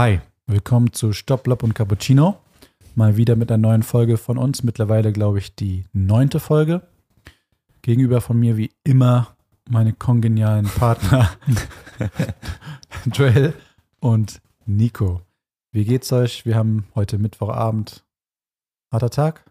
[0.00, 2.38] Hi, willkommen zu Stopp, Lob und Cappuccino.
[2.94, 4.62] Mal wieder mit einer neuen Folge von uns.
[4.62, 6.80] Mittlerweile, glaube ich, die neunte Folge.
[7.82, 9.36] Gegenüber von mir, wie immer,
[9.68, 11.30] meine kongenialen Partner
[13.12, 13.52] Joel
[14.00, 15.20] und Nico.
[15.70, 16.46] Wie geht's euch?
[16.46, 18.02] Wir haben heute Mittwochabend.
[18.90, 19.44] Harter Tag?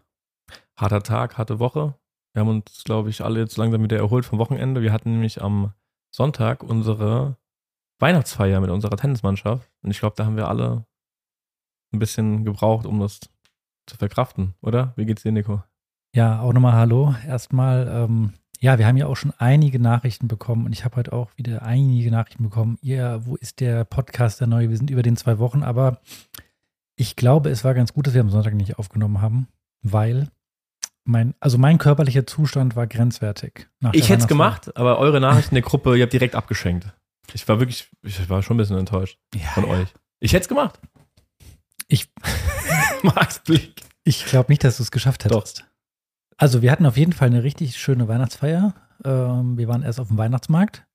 [0.76, 1.94] Harter Tag, harte Woche.
[2.32, 4.82] Wir haben uns, glaube ich, alle jetzt langsam wieder erholt vom Wochenende.
[4.82, 5.74] Wir hatten nämlich am
[6.10, 7.36] Sonntag unsere
[8.00, 9.69] Weihnachtsfeier mit unserer Tennismannschaft.
[9.82, 10.84] Und ich glaube, da haben wir alle
[11.92, 13.20] ein bisschen gebraucht, um das
[13.86, 14.92] zu verkraften, oder?
[14.96, 15.62] Wie geht's dir, Nico?
[16.14, 17.14] Ja, auch nochmal Hallo.
[17.26, 21.12] Erstmal, ähm, ja, wir haben ja auch schon einige Nachrichten bekommen und ich habe heute
[21.12, 22.78] auch wieder einige Nachrichten bekommen.
[22.82, 24.70] Ihr, wo ist der Podcast der neue?
[24.70, 26.00] Wir sind über den zwei Wochen, aber
[26.96, 29.48] ich glaube, es war ganz gut, dass wir am Sonntag nicht aufgenommen haben,
[29.82, 30.28] weil
[31.04, 33.68] mein, also mein körperlicher Zustand war grenzwertig.
[33.92, 36.92] Ich hätte es gemacht, aber eure Nachrichten der Gruppe, ihr habt direkt abgeschenkt.
[37.34, 39.70] Ich war wirklich, ich war schon ein bisschen enttäuscht ja, von ja.
[39.70, 39.88] euch.
[40.20, 40.78] Ich hätte es gemacht.
[41.88, 42.10] Ich.
[43.02, 43.82] Max Blick.
[44.04, 45.60] Ich glaube nicht, dass du es geschafft hättest.
[45.60, 45.64] Doch.
[46.36, 48.74] Also, wir hatten auf jeden Fall eine richtig schöne Weihnachtsfeier.
[49.04, 50.86] Ähm, wir waren erst auf dem Weihnachtsmarkt.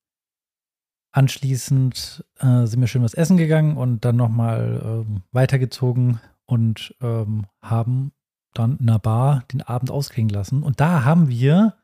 [1.11, 7.45] Anschließend äh, sind wir schön was essen gegangen und dann nochmal ähm, weitergezogen und ähm,
[7.61, 8.11] haben
[8.53, 10.63] dann in einer Bar den Abend ausklingen lassen.
[10.63, 11.75] Und da haben wir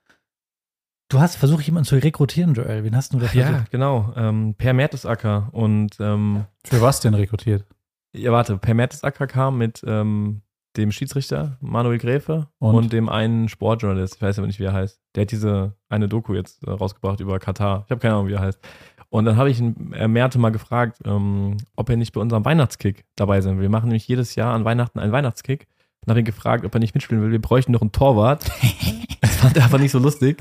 [1.12, 2.86] Du hast versucht, jemanden zu rekrutieren, Joel.
[2.86, 3.52] Wen hast du da versucht?
[3.52, 4.14] Ja, genau.
[4.16, 5.50] Ähm, per Mertesacker.
[5.52, 7.66] Und ähm, für was denn rekrutiert?
[8.14, 8.58] Ja, warte.
[8.58, 10.42] Per Mertesacker kam mit ähm,
[10.78, 12.76] dem Schiedsrichter Manuel Gräfe und?
[12.76, 12.94] und?
[12.94, 14.16] dem einen Sportjournalist.
[14.16, 15.02] Ich weiß aber nicht, wie er heißt.
[15.16, 17.84] Der hat diese eine Doku jetzt äh, rausgebracht über Katar.
[17.88, 18.62] Ich habe keine Ahnung, wie er heißt.
[19.10, 22.46] Und dann habe ich ihn, äh, Merte mal gefragt, ähm, ob er nicht bei unserem
[22.46, 23.64] Weihnachtskick dabei sein will.
[23.64, 25.68] Wir machen nämlich jedes Jahr an Weihnachten einen Weihnachtskick.
[26.04, 27.32] Und habe ihn gefragt, ob er nicht mitspielen will.
[27.32, 28.46] Wir bräuchten noch einen Torwart.
[29.22, 30.38] das fand er einfach nicht so lustig.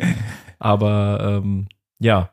[0.58, 1.68] Aber ähm,
[1.98, 2.30] ja.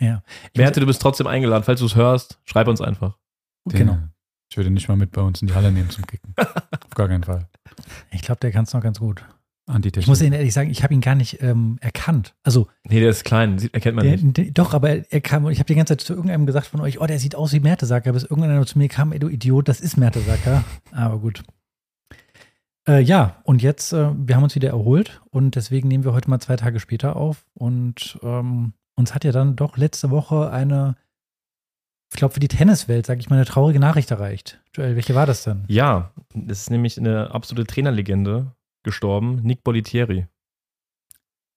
[0.00, 0.22] Ja.
[0.54, 1.64] Werte, du bist trotzdem eingeladen.
[1.64, 3.16] Falls du es hörst, schreib uns einfach.
[3.64, 3.98] Den, genau.
[4.50, 6.34] Ich würde nicht mal mit bei uns in die Halle nehmen zum Kicken.
[6.38, 7.48] Auf gar keinen Fall.
[8.10, 9.24] Ich glaube, der kann es noch ganz gut.
[9.96, 12.34] Ich muss Ihnen ehrlich sagen, ich habe ihn gar nicht ähm, erkannt.
[12.42, 14.36] Also nee, der ist klein, erkennt man der, nicht.
[14.36, 17.00] Der, doch, aber er kam ich habe die ganze Zeit zu irgendeinem gesagt von euch,
[17.00, 19.80] oh, der sieht aus wie Mertesacker, bis irgendeiner zu mir kam, ey du Idiot, das
[19.80, 20.64] ist Mertesacker.
[20.90, 21.44] Aber gut.
[22.88, 26.28] Äh, ja, und jetzt, äh, wir haben uns wieder erholt und deswegen nehmen wir heute
[26.28, 27.46] mal zwei Tage später auf.
[27.54, 30.96] Und ähm, uns hat ja dann doch letzte Woche eine,
[32.12, 34.60] ich glaube, für die Tenniswelt, sage ich mal, eine traurige Nachricht erreicht.
[34.74, 35.64] Joel, welche war das denn?
[35.68, 36.12] Ja,
[36.48, 40.26] es ist nämlich eine absolute Trainerlegende gestorben, Nick Bolitieri.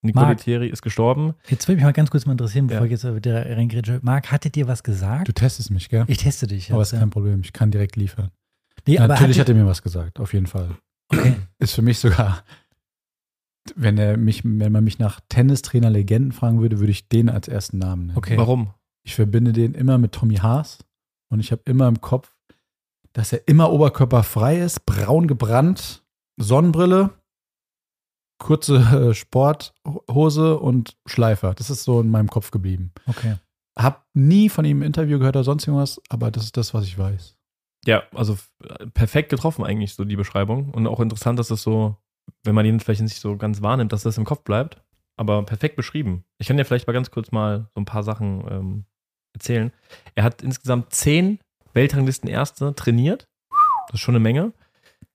[0.03, 1.33] Nick Marc, Bolitieri ist gestorben.
[1.47, 2.85] Jetzt würde mich mal ganz kurz mal interessieren, bevor ja.
[2.85, 3.99] ich jetzt wieder reingrätsche.
[4.03, 5.27] Marc, hattet ihr was gesagt?
[5.27, 6.05] Du testest mich, gell?
[6.07, 6.71] Ich teste dich.
[6.71, 8.29] Aber ist kein Problem, ich kann direkt liefern.
[8.85, 10.77] Nee, Natürlich hat er mir was gesagt, auf jeden Fall.
[11.09, 11.35] Okay.
[11.59, 12.43] Ist für mich sogar,
[13.75, 17.79] wenn er mich, wenn man mich nach Tennistrainer-Legenden fragen würde, würde ich den als ersten
[17.79, 18.17] Namen nennen.
[18.17, 18.38] Okay.
[18.38, 18.73] Warum?
[19.03, 20.79] Ich verbinde den immer mit Tommy Haas
[21.29, 22.35] und ich habe immer im Kopf,
[23.13, 26.03] dass er immer oberkörperfrei ist, braun gebrannt,
[26.38, 27.11] Sonnenbrille,
[28.39, 31.53] kurze äh, Sporthose und Schleifer.
[31.53, 32.91] Das ist so in meinem Kopf geblieben.
[33.07, 33.35] Okay.
[33.77, 36.85] Hab nie von ihm ein Interview gehört oder sonst irgendwas, aber das ist das, was
[36.85, 37.34] ich weiß.
[37.88, 38.38] Ja, also
[38.94, 40.72] perfekt getroffen eigentlich so die Beschreibung.
[40.72, 41.97] Und auch interessant, dass das so,
[42.44, 44.81] wenn man ihn vielleicht nicht so ganz wahrnimmt, dass das im Kopf bleibt.
[45.18, 46.25] Aber perfekt beschrieben.
[46.40, 48.85] Ich kann dir vielleicht mal ganz kurz mal so ein paar Sachen ähm,
[49.34, 49.72] erzählen.
[50.13, 51.40] Er hat insgesamt zehn
[51.73, 53.28] Weltranglisten Erste trainiert.
[53.88, 54.52] Das ist schon eine Menge.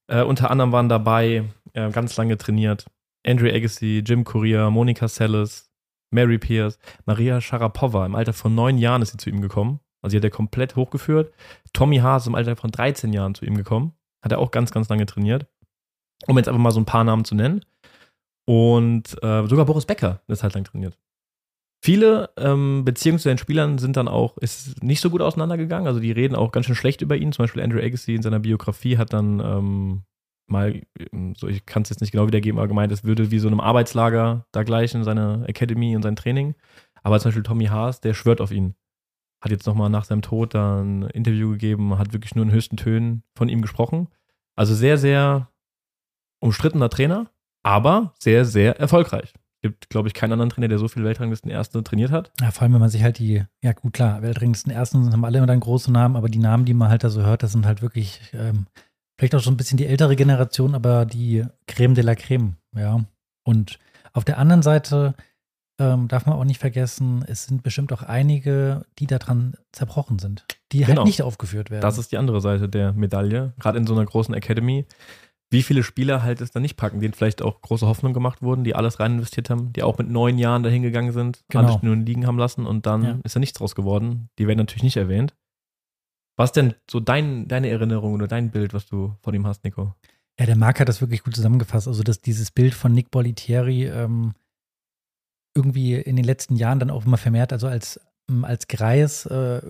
[0.07, 1.45] Äh, unter anderem waren dabei
[1.75, 2.87] äh, ganz lange trainiert
[3.27, 5.71] Andrew Agassi, Jim Courier, Monica Seles,
[6.11, 8.07] Mary Pierce, Maria Sharapova.
[8.07, 9.81] Im Alter von neun Jahren ist sie zu ihm gekommen.
[10.03, 11.33] Also die hat er komplett hochgeführt.
[11.73, 13.93] Tommy Haas ist im Alter von 13 Jahren zu ihm gekommen.
[14.23, 15.47] Hat er auch ganz, ganz lange trainiert.
[16.27, 17.65] Um jetzt einfach mal so ein paar Namen zu nennen.
[18.47, 20.99] Und äh, sogar Boris Becker eine Zeit lang trainiert.
[21.83, 25.87] Viele ähm, Beziehungen zu den Spielern sind dann auch, ist nicht so gut auseinandergegangen.
[25.87, 27.33] Also die reden auch ganz schön schlecht über ihn.
[27.33, 30.03] Zum Beispiel Andrew Agassi in seiner Biografie hat dann ähm,
[30.47, 33.39] mal, ähm, so ich kann es jetzt nicht genau wiedergeben, aber gemeint, es würde wie
[33.39, 36.55] so einem Arbeitslager da gleich in seine Academy und sein Training.
[37.03, 38.75] Aber zum Beispiel Tommy Haas, der schwört auf ihn
[39.41, 42.77] hat jetzt nochmal nach seinem Tod da ein Interview gegeben, hat wirklich nur in höchsten
[42.77, 44.09] Tönen von ihm gesprochen.
[44.57, 45.49] Also sehr, sehr
[46.41, 47.31] umstrittener Trainer,
[47.63, 49.33] aber sehr, sehr erfolgreich.
[49.63, 52.33] Gibt, glaube ich, keinen anderen Trainer, der so viele Weltranglisten Erste trainiert hat.
[52.41, 55.39] Ja, vor allem, wenn man sich halt die, ja gut, klar, Weltranglisten Ersten haben alle
[55.39, 57.67] immer dann große Namen, aber die Namen, die man halt da so hört, das sind
[57.67, 58.67] halt wirklich ähm,
[59.19, 63.05] vielleicht auch schon ein bisschen die ältere Generation, aber die Creme de la Creme, ja.
[63.45, 63.79] Und
[64.15, 65.15] auf der anderen Seite
[65.81, 70.45] ähm, darf man auch nicht vergessen, es sind bestimmt auch einige, die daran zerbrochen sind,
[70.73, 71.01] die halt genau.
[71.01, 71.81] halt nicht aufgeführt werden.
[71.81, 74.85] Das ist die andere Seite der Medaille, gerade in so einer großen Academy.
[75.53, 78.63] Wie viele Spieler halt es dann nicht packen, denen vielleicht auch große Hoffnung gemacht wurden,
[78.63, 81.81] die alles rein investiert haben, die auch mit neun Jahren dahin gegangen sind, genau.
[81.83, 83.19] nur liegen haben lassen und dann ja.
[83.25, 84.29] ist da nichts draus geworden.
[84.39, 85.35] Die werden natürlich nicht erwähnt.
[86.37, 89.95] Was denn so dein, deine Erinnerung oder dein Bild, was du von ihm hast, Nico?
[90.39, 91.89] Ja, der Marc hat das wirklich gut zusammengefasst.
[91.89, 94.35] Also, dass dieses Bild von Nick Bolitieri ähm,
[95.55, 99.61] irgendwie in den letzten Jahren dann auch immer vermehrt, also als, ähm, als Greis äh,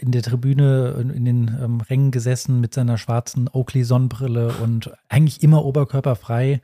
[0.00, 5.64] in der Tribüne in den ähm, Rängen gesessen mit seiner schwarzen Oakley-Sonnenbrille und eigentlich immer
[5.64, 6.62] oberkörperfrei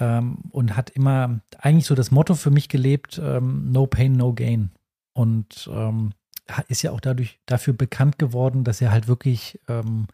[0.00, 4.32] ähm, und hat immer eigentlich so das Motto für mich gelebt: ähm, No Pain, No
[4.32, 4.70] Gain.
[5.14, 6.12] Und ähm,
[6.68, 10.06] ist ja auch dadurch dafür bekannt geworden, dass er halt wirklich ähm,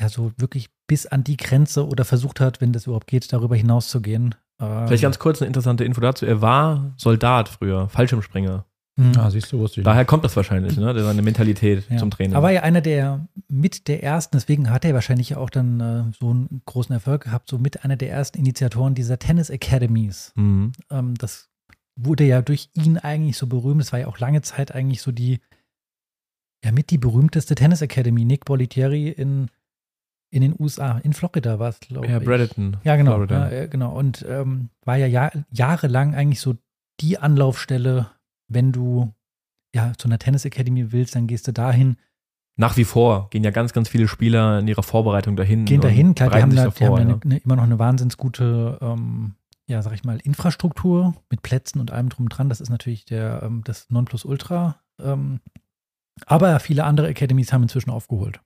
[0.00, 3.56] ja so wirklich bis an die Grenze oder versucht hat, wenn das überhaupt geht, darüber
[3.56, 3.90] hinaus
[4.58, 4.68] gehen.
[4.68, 6.26] Ähm, Vielleicht ganz kurz eine interessante Info dazu.
[6.26, 8.64] Er war Soldat früher, Fallschirmspringer.
[8.96, 9.12] Mhm.
[9.18, 10.96] Ah, siehst du, wusste ich Daher kommt das wahrscheinlich, ne?
[11.02, 11.96] Seine Mentalität ja.
[11.96, 12.36] zum Training.
[12.36, 16.30] Aber ja einer der mit der ersten, deswegen hat er wahrscheinlich auch dann äh, so
[16.30, 20.32] einen großen Erfolg gehabt, so mit einer der ersten Initiatoren dieser Tennis Academies.
[20.36, 20.72] Mhm.
[20.90, 21.48] Ähm, das
[21.96, 23.80] wurde ja durch ihn eigentlich so berühmt.
[23.82, 25.40] Es war ja auch lange Zeit eigentlich so die,
[26.64, 28.24] ja, mit die berühmteste Tennis Academy.
[28.24, 29.48] Nick Bolitieri in
[30.34, 32.22] in den USA, in Florida war es, glaube ja, ich.
[32.22, 32.76] Ja, Bradenton.
[32.82, 33.24] Ja, genau.
[33.24, 33.96] Ja, äh, genau.
[33.96, 36.56] Und ähm, war ja Jahr, jahrelang eigentlich so
[37.00, 38.10] die Anlaufstelle,
[38.48, 39.14] wenn du
[39.72, 41.98] ja zu einer Tennis Academy willst, dann gehst du dahin.
[42.56, 45.66] Nach wie vor gehen ja ganz, ganz viele Spieler in ihrer Vorbereitung dahin.
[45.66, 47.20] Gehen dahin, klar, die haben, da, die haben ja.
[47.22, 49.34] eine, immer noch eine wahnsinns gute, ähm,
[49.68, 52.48] ja, sag ich mal, Infrastruktur mit Plätzen und allem drum dran.
[52.48, 54.80] Das ist natürlich der, ähm, das Nonplusultra.
[55.00, 55.40] Ähm,
[56.26, 58.40] aber viele andere Academies haben inzwischen aufgeholt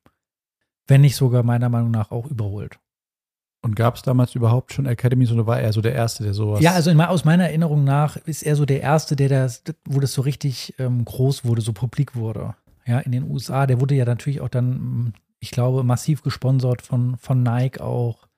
[0.88, 2.80] wenn nicht sogar meiner Meinung nach auch überholt.
[3.60, 6.60] Und gab es damals überhaupt schon Academies oder war er so der Erste, der sowas?
[6.60, 10.00] Ja, also in, aus meiner Erinnerung nach ist er so der Erste, der das, wo
[10.00, 12.54] das so richtig ähm, groß wurde, so publik wurde.
[12.86, 13.66] Ja, in den USA.
[13.66, 18.28] Der wurde ja natürlich auch dann, ich glaube, massiv gesponsert von, von Nike auch,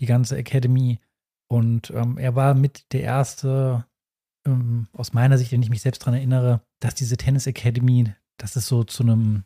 [0.00, 1.00] die ganze Academy.
[1.48, 3.86] Und ähm, er war mit der Erste,
[4.46, 8.54] ähm, aus meiner Sicht, wenn ich mich selbst daran erinnere, dass diese Tennis Academy, dass
[8.54, 9.44] es so zu einem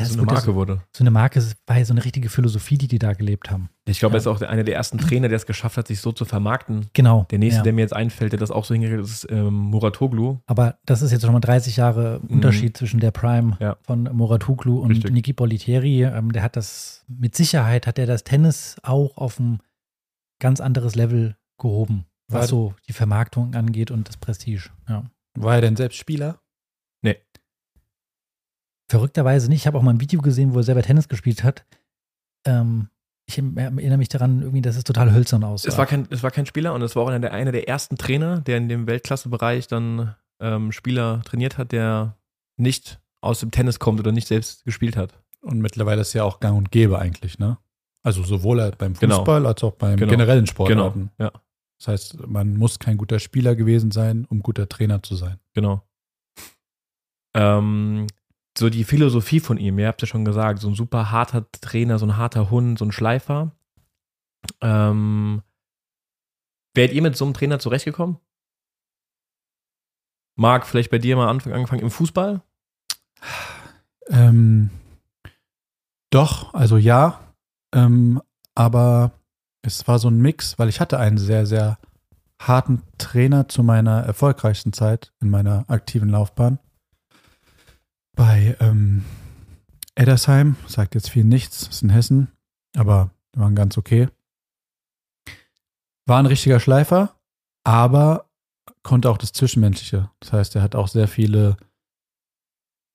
[0.00, 0.82] ja, so eine Marke so, wurde.
[0.94, 3.70] So eine Marke war ja so eine richtige Philosophie, die die da gelebt haben.
[3.86, 4.16] Ich glaube, ja.
[4.16, 6.86] er ist auch einer der ersten Trainer, der es geschafft hat, sich so zu vermarkten.
[6.92, 7.26] Genau.
[7.30, 7.62] Der nächste, ja.
[7.64, 10.38] der mir jetzt einfällt, der das auch so hingekriegt hat, ist ähm, Muratoglu.
[10.46, 12.36] Aber das ist jetzt schon mal 30 Jahre mhm.
[12.36, 13.76] Unterschied zwischen der Prime ja.
[13.82, 15.12] von Muratoglu und Richtig.
[15.12, 16.04] Niki Bolitieri.
[16.04, 19.60] Ähm, der hat das, mit Sicherheit hat er das Tennis auch auf ein
[20.40, 24.70] ganz anderes Level gehoben, was war so die Vermarktung angeht und das Prestige.
[24.88, 25.04] Ja.
[25.38, 26.40] War er denn selbst Spieler?
[28.90, 29.60] Verrückterweise nicht.
[29.60, 31.64] Ich habe auch mal ein Video gesehen, wo er selber Tennis gespielt hat.
[32.44, 32.88] Ähm,
[33.24, 35.68] ich erinnere mich daran, irgendwie, dass es total hölzern aussah.
[35.68, 37.68] Es war kein, es war kein Spieler und es war auch einer der, einer der
[37.68, 42.16] ersten Trainer, der in dem Weltklassebereich dann ähm, Spieler trainiert hat, der
[42.56, 45.14] nicht aus dem Tennis kommt oder nicht selbst gespielt hat.
[45.40, 47.58] Und mittlerweile ist ja auch gang und gäbe eigentlich, ne?
[48.02, 49.18] Also sowohl beim genau.
[49.18, 49.48] Fußball genau.
[49.50, 50.10] als auch beim genau.
[50.10, 51.10] generellen Sportarten.
[51.16, 51.30] Genau.
[51.30, 51.40] Ja.
[51.78, 55.38] Das heißt, man muss kein guter Spieler gewesen sein, um guter Trainer zu sein.
[55.54, 55.84] Genau.
[57.34, 58.08] Ähm,
[58.60, 61.98] so die Philosophie von ihm, ihr habt ja schon gesagt, so ein super harter Trainer,
[61.98, 63.50] so ein harter Hund, so ein Schleifer.
[64.60, 65.42] Ähm,
[66.74, 68.18] wärt ihr mit so einem Trainer zurechtgekommen?
[70.36, 72.42] Marc, vielleicht bei dir mal angefangen im Fußball?
[74.08, 74.70] Ähm,
[76.10, 77.20] doch, also ja.
[77.74, 78.22] Ähm,
[78.54, 79.12] aber
[79.62, 81.78] es war so ein Mix, weil ich hatte einen sehr, sehr
[82.40, 86.58] harten Trainer zu meiner erfolgreichsten Zeit in meiner aktiven Laufbahn
[88.16, 89.04] bei ähm,
[89.94, 92.28] Eddersheim, sagt jetzt viel nichts, ist in Hessen,
[92.76, 94.08] aber die waren ganz okay.
[96.06, 97.14] War ein richtiger Schleifer,
[97.64, 98.26] aber
[98.82, 100.10] konnte auch das Zwischenmenschliche.
[100.20, 101.56] Das heißt, er hat auch sehr viele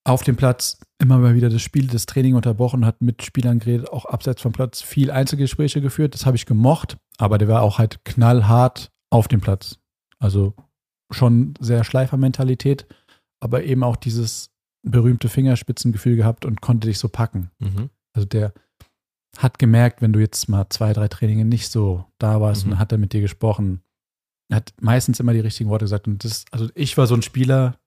[0.03, 3.89] auf dem Platz immer mal wieder das Spiel, das Training unterbrochen, hat mit Spielern geredet,
[3.89, 6.13] auch abseits vom Platz viel Einzelgespräche geführt.
[6.13, 9.79] Das habe ich gemocht, aber der war auch halt knallhart auf dem Platz.
[10.19, 10.53] Also
[11.11, 12.85] schon sehr Schleifermentalität,
[13.39, 14.51] aber eben auch dieses
[14.85, 17.51] berühmte Fingerspitzengefühl gehabt und konnte dich so packen.
[17.59, 17.89] Mhm.
[18.13, 18.53] Also der
[19.37, 22.73] hat gemerkt, wenn du jetzt mal zwei, drei Traininge nicht so da warst mhm.
[22.73, 23.81] und hat er mit dir gesprochen,
[24.51, 26.07] hat meistens immer die richtigen Worte gesagt.
[26.07, 27.79] Und das, also ich war so ein Spieler,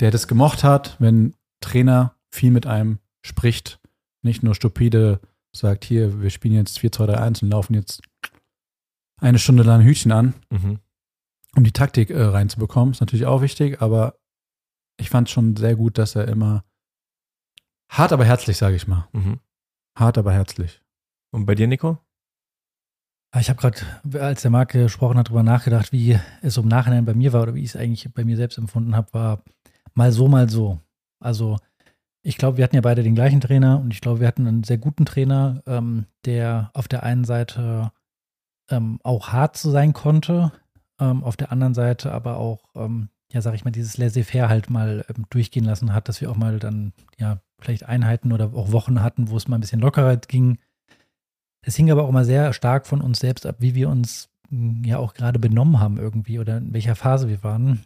[0.00, 3.80] der das gemocht hat, wenn Trainer viel mit einem spricht,
[4.22, 5.20] nicht nur stupide
[5.54, 8.02] sagt, hier, wir spielen jetzt 4, 2, 3, 1 und laufen jetzt
[9.20, 10.78] eine Stunde lang Hütchen an, mhm.
[11.56, 12.92] um die Taktik äh, reinzubekommen.
[12.92, 14.16] Ist natürlich auch wichtig, aber
[15.02, 16.64] ich fand es schon sehr gut, dass er immer
[17.90, 19.08] hart, aber herzlich, sage ich mal.
[19.12, 19.40] Mhm.
[19.98, 20.80] Hart, aber herzlich.
[21.32, 21.98] Und bei dir, Nico?
[23.32, 27.04] Ah, ich habe gerade, als der Marc gesprochen hat, darüber nachgedacht, wie es im Nachhinein
[27.04, 29.42] bei mir war oder wie ich es eigentlich bei mir selbst empfunden habe, war
[29.94, 30.78] mal so, mal so.
[31.18, 31.58] Also
[32.22, 34.62] ich glaube, wir hatten ja beide den gleichen Trainer und ich glaube, wir hatten einen
[34.62, 37.90] sehr guten Trainer, ähm, der auf der einen Seite
[38.70, 40.52] ähm, auch hart sein konnte,
[41.00, 44.70] ähm, auf der anderen Seite aber auch ähm, ja, sag ich mal, dieses Laissez-faire halt
[44.70, 48.72] mal ähm, durchgehen lassen hat, dass wir auch mal dann, ja, vielleicht Einheiten oder auch
[48.72, 50.58] Wochen hatten, wo es mal ein bisschen lockerer ging.
[51.62, 54.86] Es hing aber auch immer sehr stark von uns selbst ab, wie wir uns mh,
[54.86, 57.84] ja auch gerade benommen haben irgendwie oder in welcher Phase wir waren.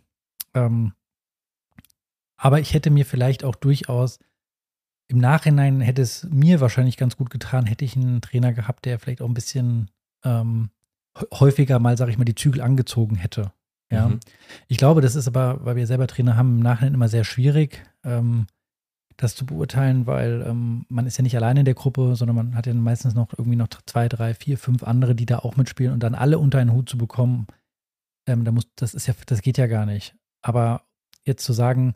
[0.55, 0.93] Ähm,
[2.37, 4.19] aber ich hätte mir vielleicht auch durchaus
[5.09, 8.99] im Nachhinein hätte es mir wahrscheinlich ganz gut getan, hätte ich einen Trainer gehabt, der
[8.99, 9.91] vielleicht auch ein bisschen
[10.25, 10.71] ähm,
[11.33, 13.53] häufiger mal, sag ich mal, die Zügel angezogen hätte.
[13.91, 14.09] Ja.
[14.09, 14.21] Mhm.
[14.69, 17.83] Ich glaube, das ist aber, weil wir selber Trainer haben, im Nachhinein immer sehr schwierig,
[18.05, 18.47] ähm,
[19.17, 22.55] das zu beurteilen, weil ähm, man ist ja nicht alleine in der Gruppe, sondern man
[22.55, 25.93] hat ja meistens noch irgendwie noch zwei, drei, vier, fünf andere, die da auch mitspielen
[25.93, 27.47] und dann alle unter einen Hut zu bekommen,
[28.27, 30.15] ähm, da muss, das ist ja, das geht ja gar nicht.
[30.43, 30.83] Aber
[31.25, 31.95] jetzt zu sagen,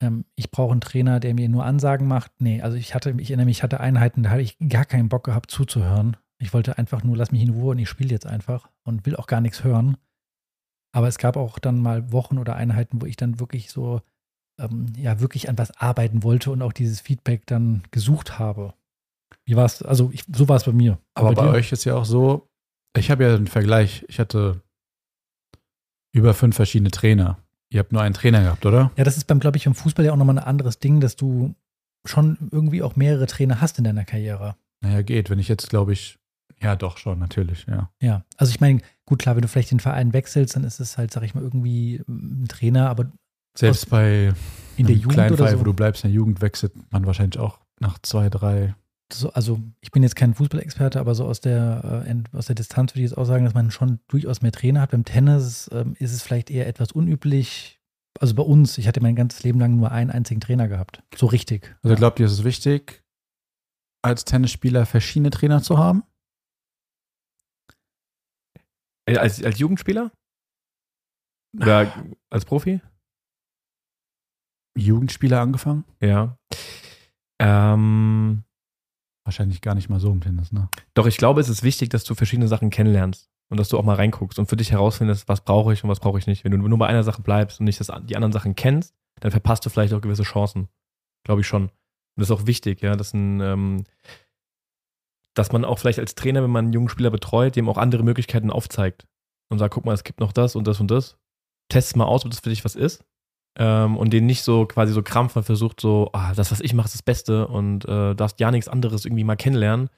[0.00, 3.30] ähm, ich brauche einen Trainer, der mir nur Ansagen macht, nee, also ich hatte, ich
[3.30, 6.16] erinnere mich, ich hatte Einheiten, da hatte ich gar keinen Bock gehabt zuzuhören.
[6.40, 9.16] Ich wollte einfach nur, lass mich in Ruhe und ich spiele jetzt einfach und will
[9.16, 9.96] auch gar nichts hören.
[10.98, 14.00] Aber es gab auch dann mal Wochen oder Einheiten, wo ich dann wirklich so,
[14.60, 18.74] ähm, ja, wirklich an was arbeiten wollte und auch dieses Feedback dann gesucht habe.
[19.44, 19.80] Wie war es?
[19.80, 20.98] Also, ich, so war es bei mir.
[21.14, 21.50] Aber bei dir?
[21.50, 22.48] euch ist ja auch so,
[22.96, 24.04] ich habe ja einen Vergleich.
[24.08, 24.60] Ich hatte
[26.12, 27.38] über fünf verschiedene Trainer.
[27.72, 28.90] Ihr habt nur einen Trainer gehabt, oder?
[28.96, 31.14] Ja, das ist beim, glaube ich, im Fußball ja auch nochmal ein anderes Ding, dass
[31.14, 31.54] du
[32.06, 34.56] schon irgendwie auch mehrere Trainer hast in deiner Karriere.
[34.80, 35.30] Naja, geht.
[35.30, 36.18] Wenn ich jetzt, glaube ich,
[36.62, 37.90] ja, doch schon, natürlich, ja.
[38.00, 40.98] Ja, also ich meine, gut, klar, wenn du vielleicht den Verein wechselst, dann ist es
[40.98, 43.10] halt, sag ich mal, irgendwie ein Trainer, aber
[43.56, 44.32] Selbst Aus- bei
[44.76, 45.60] in der Jugend kleinen oder Verein, so.
[45.60, 48.74] wo du bleibst, in der Jugend wechselt man wahrscheinlich auch nach zwei, drei.
[49.12, 52.92] so, also ich bin jetzt kein Fußballexperte, aber so aus der, äh, aus der Distanz
[52.92, 54.90] würde ich jetzt auch sagen, dass man schon durchaus mehr Trainer hat.
[54.90, 57.80] Beim Tennis ähm, ist es vielleicht eher etwas unüblich.
[58.20, 61.02] Also bei uns, ich hatte mein ganzes Leben lang nur einen einzigen Trainer gehabt.
[61.16, 61.76] So richtig.
[61.82, 63.02] Also glaubt ihr, es ist wichtig,
[64.02, 66.02] als Tennisspieler verschiedene Trainer zu haben?
[68.56, 68.60] Äh,
[69.16, 70.12] Als, als Jugendspieler?
[71.56, 71.92] Oder
[72.30, 72.80] als Profi?
[74.76, 75.84] Jugendspieler angefangen?
[76.00, 76.36] Ja.
[77.40, 78.44] Ähm,
[79.24, 80.70] Wahrscheinlich gar nicht mal so im Tennis, ne?
[80.94, 83.84] doch, ich glaube, es ist wichtig, dass du verschiedene Sachen kennenlernst und dass du auch
[83.84, 86.44] mal reinguckst und für dich herausfindest, was brauche ich und was brauche ich nicht.
[86.44, 89.30] Wenn du nur bei einer Sache bleibst und nicht das, die anderen Sachen kennst, dann
[89.30, 90.68] verpasst du vielleicht auch gewisse Chancen.
[91.24, 91.64] Glaube ich schon.
[91.64, 91.72] Und
[92.16, 93.84] das ist auch wichtig, ja, dass ein, ähm,
[95.38, 98.02] dass man auch vielleicht als Trainer, wenn man einen jungen Spieler betreut, dem auch andere
[98.02, 99.06] Möglichkeiten aufzeigt
[99.50, 101.16] und sagt, guck mal, es gibt noch das und das und das.
[101.70, 103.04] Test mal aus, ob das für dich was ist.
[103.56, 106.86] Ähm, und den nicht so quasi so krampfhaft versucht, so, ah, das, was ich mache,
[106.86, 109.90] ist das Beste und äh, darfst ja nichts anderes irgendwie mal kennenlernen,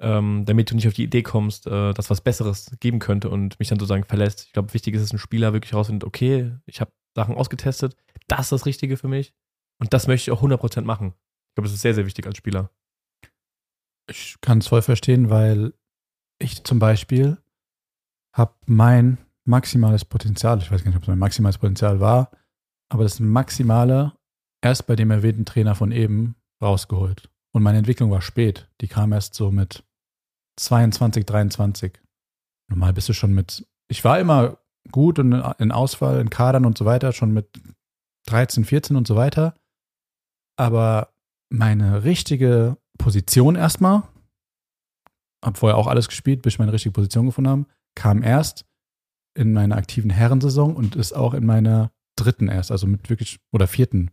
[0.00, 3.58] ähm, damit du nicht auf die Idee kommst, äh, dass was Besseres geben könnte und
[3.58, 4.44] mich dann sozusagen verlässt.
[4.46, 7.96] Ich glaube, wichtig ist, dass ein Spieler wirklich herausfindet, okay, ich habe Sachen ausgetestet,
[8.28, 9.32] das ist das Richtige für mich
[9.80, 11.14] und das möchte ich auch 100% machen.
[11.50, 12.70] Ich glaube, das ist sehr, sehr wichtig als Spieler.
[14.08, 15.74] Ich kann es voll verstehen, weil
[16.38, 17.38] ich zum Beispiel
[18.32, 22.30] habe mein maximales Potenzial, ich weiß gar nicht, ob es mein maximales Potenzial war,
[22.88, 24.12] aber das Maximale
[24.62, 27.30] erst bei dem erwähnten Trainer von eben rausgeholt.
[27.52, 28.68] Und meine Entwicklung war spät.
[28.80, 29.84] Die kam erst so mit
[30.56, 32.00] 22, 23.
[32.68, 34.58] Normal bist du schon mit, ich war immer
[34.90, 37.48] gut und in Auswahl, in Kadern und so weiter, schon mit
[38.26, 39.54] 13, 14 und so weiter.
[40.56, 41.14] Aber
[41.50, 44.02] meine richtige Position erstmal,
[45.44, 48.66] habe vorher auch alles gespielt, bis ich meine richtige Position gefunden habe, kam erst
[49.34, 53.66] in meiner aktiven Herrensaison und ist auch in meiner dritten erst, also mit wirklich, oder
[53.66, 54.10] vierten,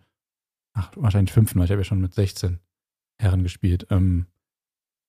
[0.74, 2.60] ach, wahrscheinlich fünften, weil ich habe ja schon mit 16
[3.20, 3.88] Herren gespielt.
[3.90, 4.28] Ähm,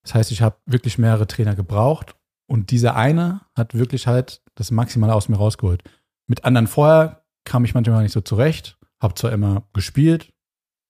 [0.02, 2.16] das heißt, ich habe wirklich mehrere Trainer gebraucht
[2.48, 5.82] und dieser eine hat wirklich halt das Maximale aus mir rausgeholt.
[6.28, 10.32] Mit anderen vorher kam ich manchmal nicht so zurecht, habe zwar immer gespielt,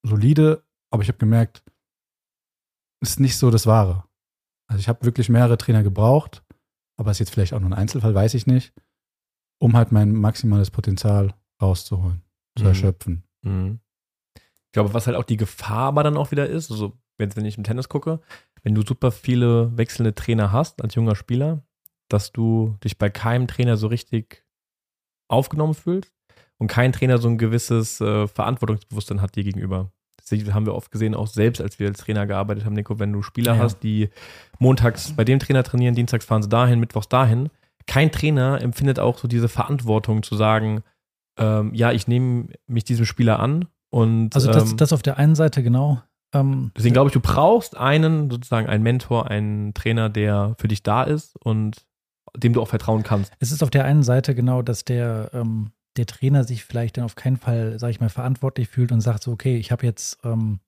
[0.03, 1.63] solide, aber ich habe gemerkt,
[3.11, 4.05] ist nicht so das Wahre.
[4.69, 6.43] Also ich habe wirklich mehrere Trainer gebraucht,
[6.97, 8.73] aber ist jetzt vielleicht auch nur ein Einzelfall, weiß ich nicht,
[9.59, 12.23] um halt mein maximales Potenzial rauszuholen,
[12.57, 12.69] zu Mhm.
[12.69, 13.23] erschöpfen.
[13.43, 13.81] Mhm.
[14.37, 17.45] Ich glaube, was halt auch die Gefahr aber dann auch wieder ist, also wenn, wenn
[17.47, 18.21] ich im Tennis gucke,
[18.63, 21.63] wenn du super viele wechselnde Trainer hast als junger Spieler,
[22.09, 24.45] dass du dich bei keinem Trainer so richtig
[25.29, 26.13] aufgenommen fühlst
[26.59, 29.93] und kein Trainer so ein gewisses äh, Verantwortungsbewusstsein hat dir gegenüber.
[30.29, 33.13] Das haben wir oft gesehen, auch selbst, als wir als Trainer gearbeitet haben, Nico, wenn
[33.13, 33.59] du Spieler Ja.
[33.63, 34.11] hast, die
[34.59, 37.51] montags bei dem Trainer trainieren, dienstags fahren sie dahin, mittwochs dahin.
[37.87, 40.83] Kein Trainer empfindet auch so diese Verantwortung zu sagen,
[41.39, 45.19] ähm, ja, ich nehme mich diesem Spieler an und Also das, ähm, das auf der
[45.19, 46.03] einen Seite genau.
[46.35, 50.83] Ähm, deswegen glaube ich, du brauchst einen, sozusagen einen Mentor, einen Trainer, der für dich
[50.83, 51.87] da ist und
[52.37, 53.33] dem du auch vertrauen kannst.
[53.39, 57.05] Es ist auf der einen Seite genau, dass der, ähm, der Trainer sich vielleicht dann
[57.05, 60.19] auf keinen Fall, sage ich mal, verantwortlich fühlt und sagt so, okay, ich habe jetzt
[60.25, 60.61] ähm,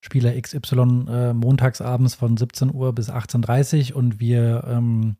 [0.00, 5.16] Spieler XY äh, montags abends von 17 Uhr bis 18.30 Uhr und wir ähm,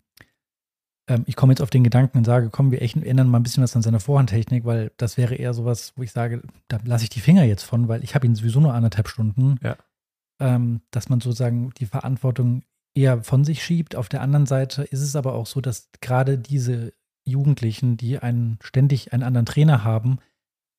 [1.09, 3.62] ähm, ich komme jetzt auf den Gedanken und sage, komm, wir ändern mal ein bisschen
[3.62, 7.11] was an seiner Vorhandtechnik, weil das wäre eher sowas, wo ich sage, da lasse ich
[7.11, 9.59] die Finger jetzt von, weil ich habe ihn sowieso nur anderthalb Stunden.
[9.62, 9.76] Ja.
[10.40, 12.62] Ähm, dass man sozusagen die Verantwortung
[12.94, 13.94] eher von sich schiebt.
[13.97, 16.92] Auf der anderen Seite ist es aber auch so, dass gerade diese
[17.25, 20.19] Jugendlichen, die einen ständig einen anderen Trainer haben,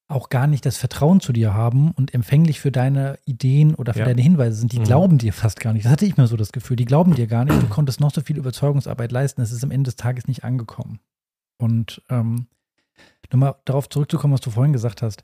[0.08, 4.00] auch gar nicht das Vertrauen zu dir haben und empfänglich für deine Ideen oder für
[4.02, 4.06] Ja.
[4.06, 4.72] deine Hinweise sind.
[4.72, 4.84] Die Mhm.
[4.84, 5.86] glauben dir fast gar nicht.
[5.86, 6.76] Das hatte ich mir so das Gefühl.
[6.78, 7.60] Die glauben dir gar nicht.
[7.62, 9.42] Du konntest noch so viel Überzeugungsarbeit leisten.
[9.42, 11.00] Es ist am Ende des Tages nicht angekommen.
[11.58, 12.46] Und ähm,
[13.32, 15.24] nochmal darauf zurückzukommen, was du vorhin gesagt hast.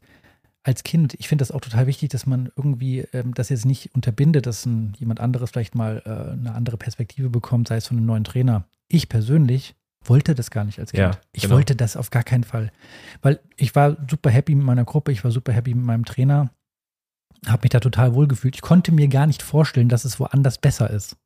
[0.64, 3.94] Als Kind, ich finde das auch total wichtig, dass man irgendwie ähm, das jetzt nicht
[3.96, 7.98] unterbindet, dass ein, jemand anderes vielleicht mal äh, eine andere Perspektive bekommt, sei es von
[7.98, 8.66] einem neuen Trainer.
[8.88, 11.02] Ich persönlich wollte das gar nicht als Kind.
[11.02, 11.56] Ja, ich genau.
[11.56, 12.72] wollte das auf gar keinen Fall.
[13.22, 16.50] Weil ich war super happy mit meiner Gruppe, ich war super happy mit meinem Trainer,
[17.48, 18.56] habe mich da total wohl gefühlt.
[18.56, 21.18] Ich konnte mir gar nicht vorstellen, dass es woanders besser ist.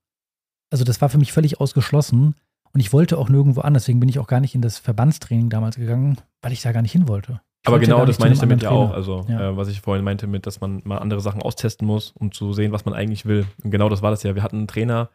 [0.71, 2.35] Also das war für mich völlig ausgeschlossen
[2.73, 3.83] und ich wollte auch nirgendwo anders.
[3.83, 6.81] Deswegen bin ich auch gar nicht in das Verbandstraining damals gegangen, weil ich da gar
[6.81, 7.41] nicht hin wollte.
[7.61, 8.91] Ich Aber wollte genau das meine ich damit ja auch.
[8.91, 9.49] Also, Ja.
[9.51, 12.53] äh, was ich vorhin meinte, mit, dass man mal andere Sachen austesten muss, um zu
[12.53, 13.47] sehen, was man eigentlich will.
[13.63, 14.35] Und genau das war das ja.
[14.35, 15.09] Wir hatten einen Trainer,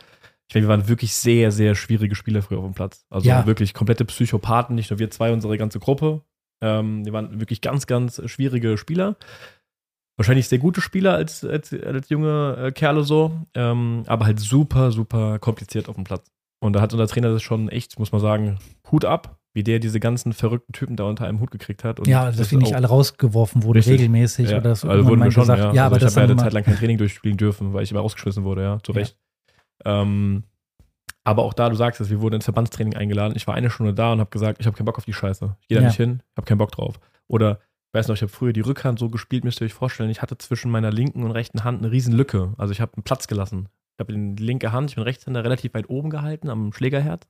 [0.51, 3.07] ich meine, wir waren wirklich sehr, sehr schwierige Spieler früher auf dem Platz.
[3.09, 3.47] Also Ja.
[3.47, 6.23] wirklich komplette Psychopathen, nicht nur wir zwei, unsere ganze Gruppe.
[6.61, 9.15] Ähm, die waren wirklich ganz, ganz schwierige Spieler.
[10.19, 14.91] Wahrscheinlich sehr gute Spieler als, als, als junge äh, Kerle so, ähm, aber halt super,
[14.91, 16.27] super kompliziert auf dem Platz.
[16.61, 18.59] Und da hat unser Trainer das schon echt, muss man sagen,
[18.91, 22.01] Hut ab, wie der diese ganzen verrückten Typen da unter einem Hut gekriegt hat.
[22.01, 24.89] Und Ja, dass das wir nicht alle rausgeworfen wurden, regelmäßig ja, oder so.
[24.89, 25.73] also wurden wir schon, gesagt, ja.
[25.73, 27.93] ja, also aber ich habe ja eine Zeit lang kein Training durchspielen dürfen, weil ich
[27.93, 29.07] immer rausgeschmissen wurde, ja, zu Ja.
[29.85, 30.45] Ähm,
[31.25, 33.35] aber auch da, du sagst es, wir wurden ins Verbandstraining eingeladen.
[33.37, 35.57] Ich war eine Stunde da und habe gesagt, ich habe keinen Bock auf die Scheiße.
[35.61, 35.89] Ich gehe da Ja.
[35.89, 36.99] nicht hin, ich habe keinen Bock drauf.
[37.29, 37.61] Oder,
[37.93, 40.39] weiß noch, ich habe früher die Rückhand so gespielt, müsst ihr euch vorstellen, ich hatte
[40.39, 42.55] zwischen meiner linken und rechten Hand eine riesen Lücke.
[42.57, 43.69] Also ich habe einen Platz gelassen.
[43.99, 47.27] Ich habe die linke Hand, ich bin Rechtshänder, relativ weit oben gehalten, am Schlägerherd.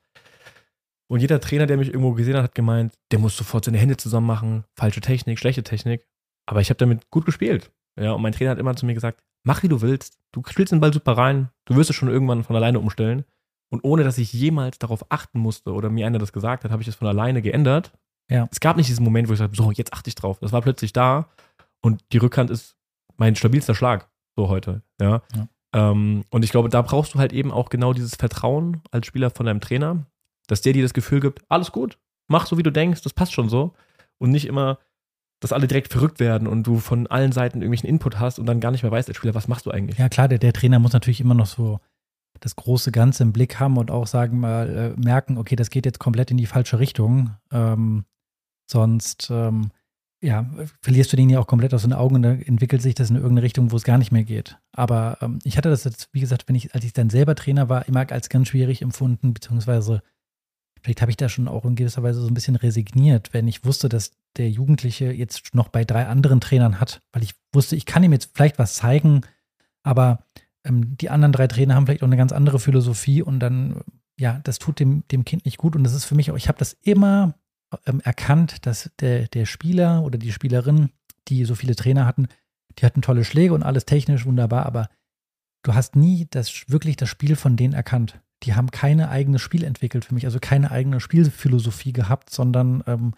[1.10, 3.96] Und jeder Trainer, der mich irgendwo gesehen hat, hat gemeint, der muss sofort seine Hände
[3.96, 6.06] zusammen machen, falsche Technik, schlechte Technik.
[6.46, 7.72] Aber ich habe damit gut gespielt.
[8.00, 10.18] Ja, und mein Trainer hat immer zu mir gesagt, mach wie du willst.
[10.32, 11.50] Du spielst den Ball super rein.
[11.64, 13.24] Du wirst es schon irgendwann von alleine umstellen.
[13.70, 16.82] Und ohne dass ich jemals darauf achten musste oder mir einer das gesagt hat, habe
[16.82, 17.92] ich es von alleine geändert.
[18.28, 18.48] Ja.
[18.50, 20.38] Es gab nicht diesen Moment, wo ich sage, so, jetzt achte ich drauf.
[20.40, 21.28] Das war plötzlich da.
[21.80, 22.76] Und die Rückhand ist
[23.16, 24.82] mein stabilster Schlag, so heute.
[25.00, 25.22] Ja.
[25.34, 25.48] Ja.
[25.72, 29.30] Ähm, und ich glaube, da brauchst du halt eben auch genau dieses Vertrauen als Spieler
[29.30, 30.06] von deinem Trainer,
[30.46, 31.98] dass der dir das Gefühl gibt, alles gut,
[32.28, 33.74] mach so, wie du denkst, das passt schon so.
[34.18, 34.78] Und nicht immer,
[35.40, 38.60] dass alle direkt verrückt werden und du von allen Seiten irgendwelchen Input hast und dann
[38.60, 39.98] gar nicht mehr weißt als Spieler, was machst du eigentlich?
[39.98, 41.80] Ja, klar, der, der Trainer muss natürlich immer noch so
[42.40, 45.86] das große Ganze im Blick haben und auch sagen mal, äh, merken, okay, das geht
[45.86, 47.36] jetzt komplett in die falsche Richtung.
[47.50, 48.04] Ähm,
[48.70, 49.70] sonst, ähm,
[50.22, 50.46] ja,
[50.82, 53.16] verlierst du den ja auch komplett aus den Augen und dann entwickelt sich das in
[53.16, 54.58] irgendeine Richtung, wo es gar nicht mehr geht.
[54.72, 57.68] Aber ähm, ich hatte das jetzt, wie gesagt, wenn ich, als ich dann selber Trainer
[57.68, 60.02] war, immer als ganz schwierig empfunden, beziehungsweise
[60.82, 63.64] vielleicht habe ich da schon auch in gewisser Weise so ein bisschen resigniert, wenn ich
[63.64, 67.86] wusste, dass der Jugendliche jetzt noch bei drei anderen Trainern hat, weil ich wusste, ich
[67.86, 69.22] kann ihm jetzt vielleicht was zeigen,
[69.82, 70.24] aber
[70.64, 73.82] ähm, die anderen drei Trainer haben vielleicht auch eine ganz andere Philosophie und dann,
[74.18, 75.74] ja, das tut dem, dem Kind nicht gut.
[75.76, 77.34] Und das ist für mich auch, ich habe das immer
[77.86, 80.90] ähm, erkannt, dass der, der Spieler oder die Spielerin,
[81.28, 82.28] die so viele Trainer hatten,
[82.78, 84.88] die hatten tolle Schläge und alles technisch wunderbar, aber
[85.62, 88.20] du hast nie das, wirklich das Spiel von denen erkannt.
[88.42, 93.14] Die haben keine eigenes Spiel entwickelt für mich, also keine eigene Spielphilosophie gehabt, sondern ähm,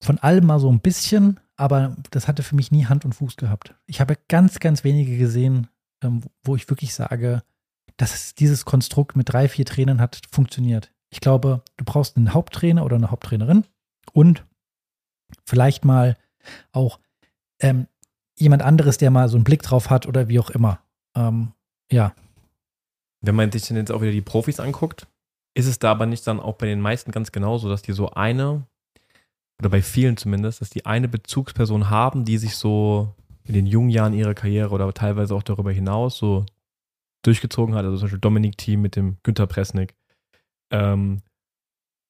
[0.00, 3.36] von allem mal so ein bisschen, aber das hatte für mich nie Hand und Fuß
[3.36, 3.74] gehabt.
[3.86, 5.68] Ich habe ganz, ganz wenige gesehen,
[6.02, 7.42] ähm, wo ich wirklich sage,
[7.96, 10.92] dass dieses Konstrukt mit drei, vier Trainern hat funktioniert.
[11.10, 13.64] Ich glaube, du brauchst einen Haupttrainer oder eine Haupttrainerin
[14.12, 14.44] und
[15.44, 16.16] vielleicht mal
[16.72, 17.00] auch
[17.60, 17.86] ähm,
[18.38, 20.80] jemand anderes, der mal so einen Blick drauf hat oder wie auch immer.
[21.16, 21.52] Ähm,
[21.90, 22.14] ja,
[23.20, 25.06] Wenn man sich dann jetzt auch wieder die Profis anguckt,
[25.54, 28.10] ist es da aber nicht dann auch bei den meisten ganz genauso, dass die so
[28.10, 28.66] eine,
[29.60, 33.90] oder bei vielen zumindest, dass die eine Bezugsperson haben, die sich so in den jungen
[33.90, 36.46] Jahren ihrer Karriere oder teilweise auch darüber hinaus so
[37.24, 37.84] durchgezogen hat.
[37.84, 39.94] Also zum Beispiel Dominik Thiem mit dem Günter Presnik.
[40.70, 41.22] Ähm,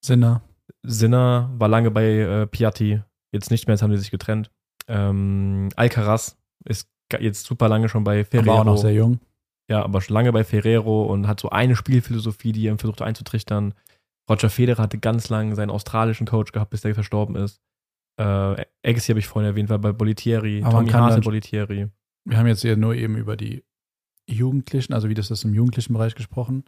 [0.04, 0.42] Sinner.
[0.82, 4.50] Sinner war lange bei äh, Piatti, jetzt nicht mehr, jetzt haben die sich getrennt.
[4.88, 8.50] Ähm, Alcaraz ist jetzt super lange schon bei Ferrero.
[8.50, 9.20] Aber auch noch sehr jung.
[9.70, 13.74] Ja, aber schon lange bei Ferrero und hat so eine Spielphilosophie, die er versucht einzutrichtern.
[14.28, 17.60] Roger Federer hatte ganz lange seinen australischen Coach gehabt, bis der verstorben ist.
[18.18, 21.88] Äh, Agassi habe ich vorhin erwähnt, war bei Bolitieri, Aber Tommy Haas bei Bolitieri.
[22.24, 23.64] Wir haben jetzt hier nur eben über die
[24.28, 26.64] Jugendlichen, also wie das ist im jugendlichen Bereich gesprochen.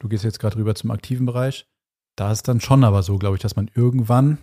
[0.00, 1.68] Du gehst jetzt gerade rüber zum aktiven Bereich.
[2.16, 4.38] Da ist dann schon aber so, glaube ich, dass man irgendwann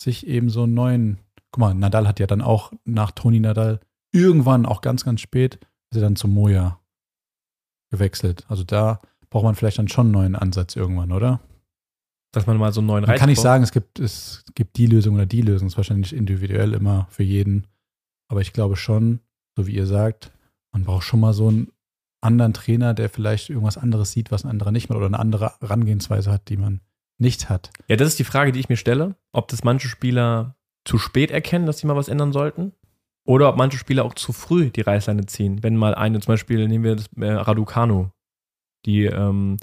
[0.00, 1.18] sich eben so einen neuen,
[1.50, 3.80] guck mal, Nadal hat ja dann auch nach Toni Nadal
[4.12, 5.56] irgendwann, auch ganz, ganz spät,
[5.90, 6.80] ist er dann zum Moja
[7.94, 8.44] gewechselt.
[8.48, 11.40] Also da braucht man vielleicht dann schon einen neuen Ansatz irgendwann, oder?
[12.32, 14.76] Dass man mal so einen neuen Man Reiz kann nicht sagen, es gibt, es gibt
[14.76, 15.68] die Lösung oder die Lösung.
[15.68, 17.66] Es ist wahrscheinlich individuell immer für jeden.
[18.28, 19.20] Aber ich glaube schon,
[19.56, 20.32] so wie ihr sagt,
[20.72, 21.68] man braucht schon mal so einen
[22.20, 25.52] anderen Trainer, der vielleicht irgendwas anderes sieht, was ein anderer nicht macht oder eine andere
[25.60, 26.80] Herangehensweise hat, die man
[27.18, 27.70] nicht hat.
[27.88, 31.30] Ja, das ist die Frage, die ich mir stelle, ob das manche Spieler zu spät
[31.30, 32.72] erkennen, dass sie mal was ändern sollten.
[33.26, 35.62] Oder ob manche Spieler auch zu früh die Reißleine ziehen.
[35.62, 38.08] Wenn mal eine, zum Beispiel nehmen wir das äh, Raducanu,
[38.84, 39.56] die ähm,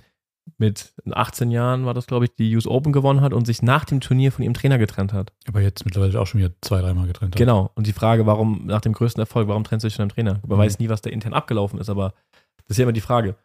[0.58, 3.86] mit 18 Jahren war das, glaube ich, die US Open gewonnen hat und sich nach
[3.86, 5.32] dem Turnier von ihrem Trainer getrennt hat.
[5.48, 7.38] Aber jetzt mittlerweile auch schon wieder zwei, dreimal getrennt hat.
[7.40, 7.70] Genau.
[7.76, 10.40] Und die Frage, warum nach dem größten Erfolg, warum trennst du dich von deinem Trainer?
[10.48, 10.62] Man Mhm.
[10.64, 12.14] weiß nie, was da intern abgelaufen ist, aber
[12.58, 13.36] das ist ja immer die Frage.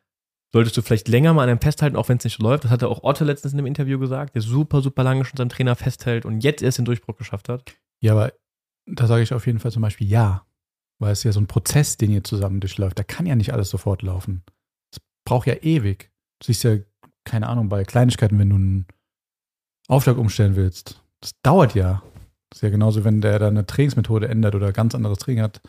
[0.52, 2.64] Solltest du vielleicht länger mal an einem festhalten, auch wenn es nicht läuft?
[2.64, 5.50] Das hatte auch Otto letztens in einem Interview gesagt, der super, super lange schon seinem
[5.50, 7.74] Trainer festhält und jetzt erst den Durchbruch geschafft hat.
[8.00, 8.32] Ja, aber
[8.86, 10.46] da sage ich auf jeden Fall zum Beispiel ja.
[10.98, 12.98] Weil es ja so ein Prozess, den ihr zusammen durchläuft.
[12.98, 14.42] Da kann ja nicht alles sofort laufen.
[14.90, 16.10] Es braucht ja ewig.
[16.38, 16.76] Du siehst ja,
[17.24, 18.86] keine Ahnung, bei Kleinigkeiten, wenn du einen
[19.88, 21.02] Aufschlag umstellen willst.
[21.20, 22.02] Das dauert ja.
[22.48, 25.60] Das ist ja genauso, wenn der da eine Trainingsmethode ändert oder ganz anderes Training hat,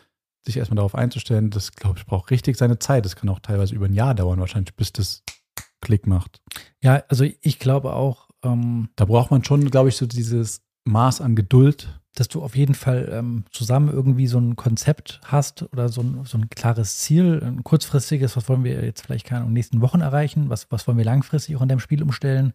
[0.46, 3.04] sich erstmal darauf einzustellen, das, glaube ich, braucht richtig seine Zeit.
[3.04, 5.24] Das kann auch teilweise über ein Jahr dauern, wahrscheinlich, bis das
[5.82, 6.42] Klick macht.
[6.82, 11.22] Ja, also ich glaube auch, ähm, Da braucht man schon, glaube ich, so dieses Maß
[11.22, 12.00] an Geduld.
[12.20, 16.26] Dass du auf jeden Fall ähm, zusammen irgendwie so ein Konzept hast oder so ein,
[16.26, 19.82] so ein klares Ziel, ein kurzfristiges, was wollen wir jetzt vielleicht keine in den nächsten
[19.82, 22.54] Wochen erreichen, was, was wollen wir langfristig auch in deinem Spiel umstellen.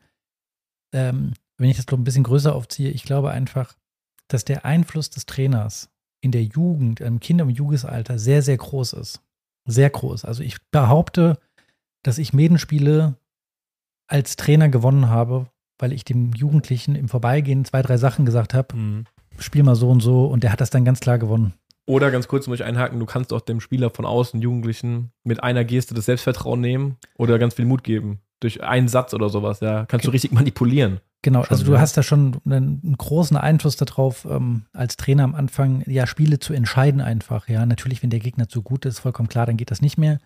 [0.93, 3.77] Ähm, wenn ich das ein bisschen größer aufziehe, ich glaube einfach,
[4.27, 8.95] dass der Einfluss des Trainers in der Jugend, im Kinder- und Jugendalter sehr, sehr groß
[8.95, 9.21] ist.
[9.65, 10.25] Sehr groß.
[10.25, 11.39] Also ich behaupte,
[12.03, 13.15] dass ich Medenspiele
[14.09, 15.47] als Trainer gewonnen habe,
[15.79, 19.05] weil ich dem Jugendlichen im Vorbeigehen zwei, drei Sachen gesagt habe,
[19.39, 21.55] spiel mal so und so und der hat das dann ganz klar gewonnen.
[21.87, 25.43] Oder ganz kurz muss ich einhaken, du kannst auch dem Spieler von außen, Jugendlichen, mit
[25.43, 28.21] einer Geste das Selbstvertrauen nehmen oder ganz viel Mut geben.
[28.41, 29.87] Durch einen Satz oder sowas, ja.
[29.87, 31.01] Kannst du richtig manipulieren.
[31.25, 31.81] Genau, Schon, also du ja.
[31.81, 36.41] hast da schon einen, einen großen Einfluss darauf, ähm, als Trainer am Anfang, ja, Spiele
[36.41, 37.49] zu entscheiden einfach.
[37.49, 40.19] Ja, natürlich, wenn der Gegner zu gut ist, vollkommen klar, dann geht das nicht mehr.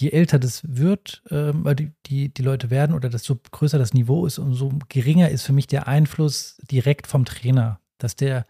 [0.00, 4.26] Je älter das wird, ähm, die, die, die Leute werden oder desto größer das Niveau
[4.26, 8.46] ist, umso geringer ist für mich der Einfluss direkt vom Trainer, dass der,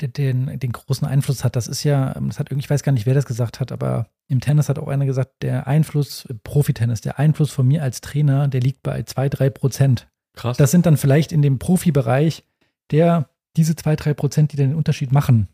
[0.00, 1.56] der den, den großen Einfluss hat.
[1.56, 4.08] Das ist ja, das hat irgendwie, ich weiß gar nicht, wer das gesagt hat, aber
[4.28, 8.00] im Tennis hat auch einer gesagt, der Einfluss, äh, Profitennis, der Einfluss von mir als
[8.00, 10.08] Trainer, der liegt bei zwei, drei Prozent.
[10.34, 10.56] Krass.
[10.56, 12.44] Das sind dann vielleicht in dem Profibereich
[12.90, 15.48] der diese zwei, drei Prozent, die dann den Unterschied machen.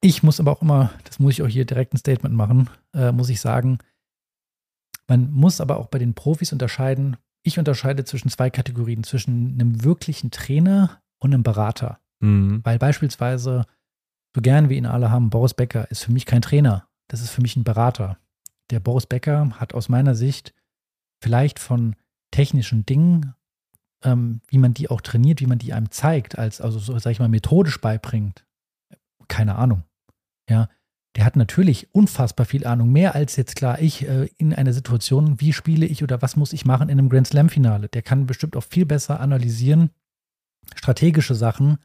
[0.00, 3.12] Ich muss aber auch immer, das muss ich auch hier direkt ein Statement machen, äh,
[3.12, 3.78] muss ich sagen,
[5.08, 7.16] man muss aber auch bei den Profis unterscheiden.
[7.42, 12.00] Ich unterscheide zwischen zwei Kategorien, zwischen einem wirklichen Trainer und einem Berater.
[12.20, 12.60] Mhm.
[12.64, 13.66] Weil beispielsweise,
[14.34, 16.88] so gern wir ihn alle haben, Boris Becker ist für mich kein Trainer.
[17.08, 18.18] Das ist für mich ein Berater.
[18.70, 20.54] Der Boris Becker hat aus meiner Sicht
[21.22, 21.96] vielleicht von
[22.30, 23.34] technischen Dingen,
[24.02, 27.12] ähm, wie man die auch trainiert, wie man die einem zeigt, als, also so, sag
[27.12, 28.44] ich mal, methodisch beibringt,
[29.28, 29.84] keine Ahnung.
[30.48, 30.68] Ja,
[31.16, 35.40] der hat natürlich unfassbar viel Ahnung, mehr als jetzt klar ich äh, in einer Situation,
[35.40, 37.88] wie spiele ich oder was muss ich machen in einem Grand Slam-Finale.
[37.88, 39.90] Der kann bestimmt auch viel besser analysieren,
[40.74, 41.78] strategische Sachen,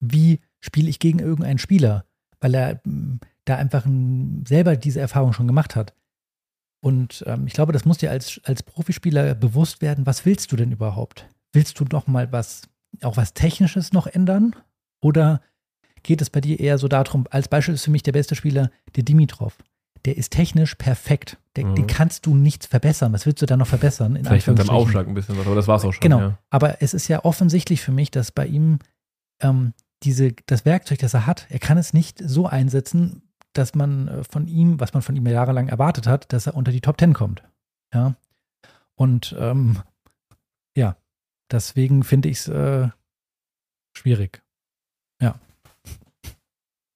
[0.00, 2.04] wie spiele ich gegen irgendeinen Spieler,
[2.40, 3.86] weil er mh, da einfach
[4.46, 5.94] selber diese Erfahrung schon gemacht hat.
[6.80, 10.56] Und ähm, ich glaube, das muss dir als, als Profispieler bewusst werden, was willst du
[10.56, 11.26] denn überhaupt?
[11.52, 12.62] Willst du noch mal was,
[13.02, 14.54] auch was Technisches noch ändern?
[15.00, 15.40] Oder
[16.02, 18.70] geht es bei dir eher so darum, als Beispiel ist für mich der beste Spieler
[18.94, 19.56] der Dimitrov.
[20.04, 21.38] Der ist technisch perfekt.
[21.56, 21.74] Der, Mhm.
[21.74, 23.12] Den kannst du nichts verbessern.
[23.12, 24.14] Was willst du da noch verbessern?
[24.14, 24.70] In Vielleicht mit seinem?
[24.70, 26.02] Aufschlag ein bisschen was, aber das war's auch schon.
[26.02, 26.20] Genau.
[26.20, 26.38] Ja.
[26.50, 28.78] Aber es ist ja offensichtlich für mich, dass bei ihm
[29.40, 29.72] ähm,
[30.06, 34.24] diese, das Werkzeug, das er hat, er kann es nicht so einsetzen, dass man äh,
[34.24, 37.12] von ihm, was man von ihm jahrelang erwartet hat, dass er unter die Top Ten
[37.12, 37.42] kommt.
[37.92, 38.14] Ja.
[38.94, 39.82] Und ähm,
[40.76, 40.96] ja,
[41.50, 42.88] deswegen finde ich es äh,
[43.96, 44.42] schwierig.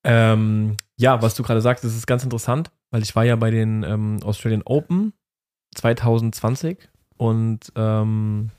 [0.04, 3.50] Ähm, ja, was du gerade sagst, das ist ganz interessant, weil ich war ja bei
[3.50, 5.12] den ähm, Australian Open
[5.74, 8.50] 2020 und ähm,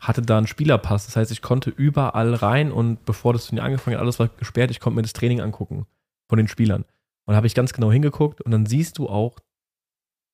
[0.00, 1.06] hatte da einen Spielerpass.
[1.06, 4.70] Das heißt, ich konnte überall rein und bevor das Turnier angefangen hat, alles war gesperrt,
[4.70, 5.86] ich konnte mir das Training angucken
[6.28, 6.82] von den Spielern.
[7.24, 9.38] Und da habe ich ganz genau hingeguckt und dann siehst du auch,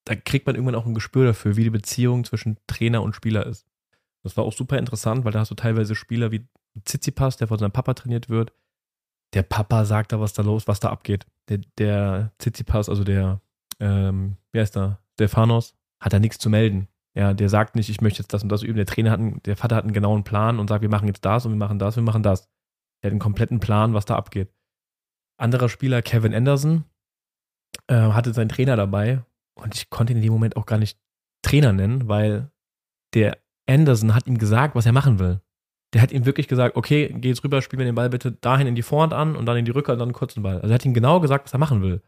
[0.05, 3.46] da kriegt man irgendwann auch ein Gespür dafür, wie die Beziehung zwischen Trainer und Spieler
[3.46, 3.66] ist.
[4.25, 6.46] Das war auch super interessant, weil da hast du teilweise Spieler wie
[6.85, 8.53] Tsitsipas, der von seinem Papa trainiert wird.
[9.35, 11.27] Der Papa sagt da, was da los, was da abgeht.
[11.48, 13.40] Der, der Tsitsipas, also der,
[13.81, 16.88] ähm, wie heißt der, Stefanos, hat da nichts zu melden.
[17.14, 18.77] Ja, der sagt nicht, ich möchte jetzt das und das üben.
[18.77, 21.25] Der Trainer hat, einen, der Vater hat einen genauen Plan und sagt, wir machen jetzt
[21.25, 22.48] das und wir machen das, wir machen das.
[23.03, 24.53] Der hat einen kompletten Plan, was da abgeht.
[25.38, 26.85] Anderer Spieler, Kevin Anderson,
[27.88, 30.98] äh, hatte seinen Trainer dabei und ich konnte ihn in dem Moment auch gar nicht
[31.42, 32.51] Trainer nennen, weil
[33.14, 35.40] der Anderson hat ihm gesagt, was er machen will.
[35.92, 38.66] Der hat ihm wirklich gesagt, okay, geh jetzt rüber, spiel mir den Ball bitte dahin
[38.66, 40.57] in die Vorhand an und dann in die Rückhand und dann einen kurzen Ball.
[40.57, 42.03] Also er hat ihm genau gesagt, was er machen will.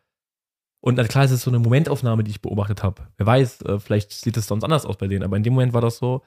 [0.84, 3.06] Und na klar, es ist so eine Momentaufnahme, die ich beobachtet habe.
[3.16, 5.72] Wer weiß, äh, vielleicht sieht es sonst anders aus bei denen, aber in dem Moment
[5.72, 6.22] war das so,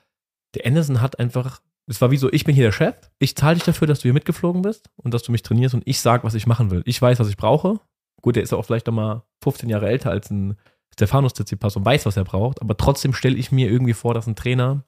[0.56, 3.54] der Anderson hat einfach, es war wie so, ich bin hier der Chef, ich zahle
[3.54, 6.24] dich dafür, dass du hier mitgeflogen bist und dass du mich trainierst und ich sag,
[6.24, 6.82] was ich machen will.
[6.86, 7.80] Ich weiß, was ich brauche.
[8.24, 10.58] Gut, der ist auch vielleicht nochmal 15 Jahre älter als ein
[10.92, 14.26] Stefanos Tsitsipas und weiß, was er braucht, aber trotzdem stelle ich mir irgendwie vor, dass
[14.26, 14.84] ein Trainer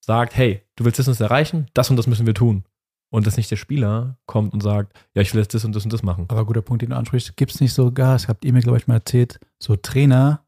[0.00, 2.64] sagt, hey, du willst das und das erreichen, das und das müssen wir tun.
[3.10, 5.84] Und dass nicht der Spieler kommt und sagt, ja, ich will jetzt das und das
[5.84, 6.24] und das machen.
[6.28, 8.78] Aber guter Punkt, den du ansprichst, gibt es nicht sogar, das habt ihr mir, glaube
[8.78, 10.40] ich, mal erzählt, so Trainer,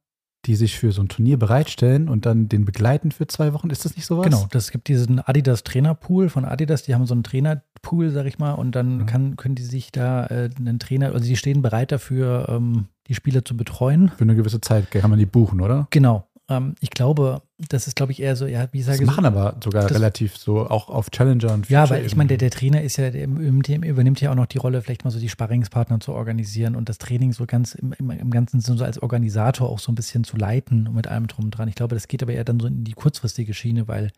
[0.45, 3.71] die sich für so ein Turnier bereitstellen und dann den begleiten für zwei Wochen.
[3.71, 4.25] Ist das nicht sowas?
[4.25, 8.39] Genau, das gibt diesen Adidas Trainerpool von Adidas, die haben so einen Trainerpool, sag ich
[8.39, 9.07] mal, und dann Mhm.
[9.07, 13.15] kann, können die sich da äh, einen Trainer, also die stehen bereit dafür, ähm, die
[13.15, 14.11] Spieler zu betreuen.
[14.17, 15.87] Für eine gewisse Zeit kann man die buchen, oder?
[15.91, 16.25] Genau.
[16.51, 19.27] Ähm, ich glaube, das ist, glaube ich, eher so, ja, wie ich Das sage, machen
[19.27, 22.39] aber sogar das- relativ so, auch auf Challenger und Ja, Future weil ich meine, der,
[22.39, 25.11] der Trainer ist ja, der im- im- übernimmt ja auch noch die Rolle, vielleicht mal
[25.11, 28.79] so die Sparringspartner zu organisieren und das Training so ganz im, im, im ganzen Sinn
[28.79, 31.69] so als Organisator auch so ein bisschen zu leiten und mit allem drum und dran.
[31.69, 34.11] Ich glaube, das geht aber eher dann so in die kurzfristige Schiene, weil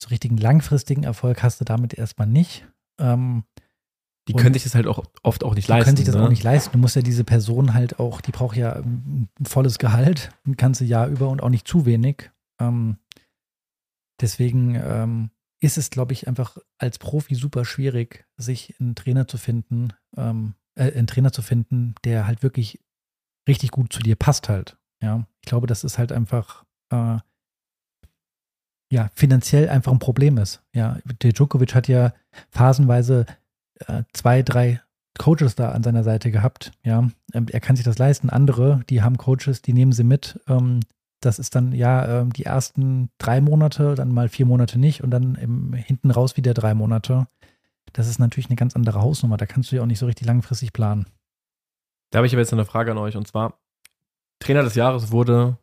[0.00, 2.64] so richtigen langfristigen Erfolg hast du damit erstmal nicht.
[3.00, 3.42] Ähm,
[4.28, 5.84] Die Und können sich das halt auch oft auch nicht die leisten.
[5.84, 6.24] können sich das ne?
[6.24, 6.72] auch nicht leisten.
[6.72, 10.56] Du musst ja diese Person halt auch, die braucht ja ähm, ein volles Gehalt, ein
[10.56, 12.30] ganzes Jahr über und auch nicht zu wenig.
[12.60, 12.96] Ähm,
[14.20, 19.38] deswegen ähm, ist es, glaube ich, einfach als Profi super schwierig, sich einen Trainer zu
[19.38, 22.80] finden, ähm, äh, einen Trainer zu finden, der halt wirklich
[23.48, 24.76] richtig gut zu dir passt halt.
[25.00, 27.18] Ja, ich glaube, dass es halt einfach äh,
[28.90, 30.62] ja finanziell einfach ein Problem ist.
[30.74, 32.12] Ja, der Djokovic hat ja
[32.50, 33.26] phasenweise
[34.12, 34.80] zwei, drei
[35.18, 36.72] Coaches da an seiner Seite gehabt.
[36.82, 38.30] Ja, ähm, er kann sich das leisten.
[38.30, 40.40] Andere, die haben Coaches, die nehmen sie mit.
[40.48, 40.80] Ähm,
[41.20, 45.10] das ist dann ja ähm, die ersten drei Monate, dann mal vier Monate nicht und
[45.10, 47.26] dann im, hinten raus wieder drei Monate.
[47.92, 49.36] Das ist natürlich eine ganz andere Hausnummer.
[49.36, 51.06] Da kannst du ja auch nicht so richtig langfristig planen.
[52.10, 53.58] Da habe ich aber jetzt eine Frage an euch und zwar:
[54.40, 55.58] Trainer des Jahres wurde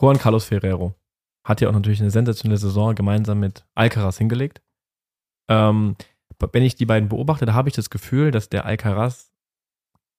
[0.00, 0.94] Juan Carlos Ferrero.
[1.44, 4.60] Hat ja auch natürlich eine sensationelle Saison gemeinsam mit Alcaraz hingelegt.
[5.48, 5.96] Ähm,
[6.52, 9.30] wenn ich die beiden beobachte, da habe ich das Gefühl, dass der Alcaraz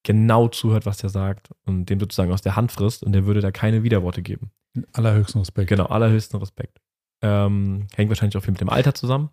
[0.03, 3.41] genau zuhört, was der sagt und dem sozusagen aus der Hand frisst und der würde
[3.41, 4.51] da keine Widerworte geben.
[4.93, 5.69] Allerhöchsten Respekt.
[5.69, 6.79] Genau, allerhöchsten Respekt.
[7.21, 9.29] Ähm, hängt wahrscheinlich auch viel mit dem Alter zusammen.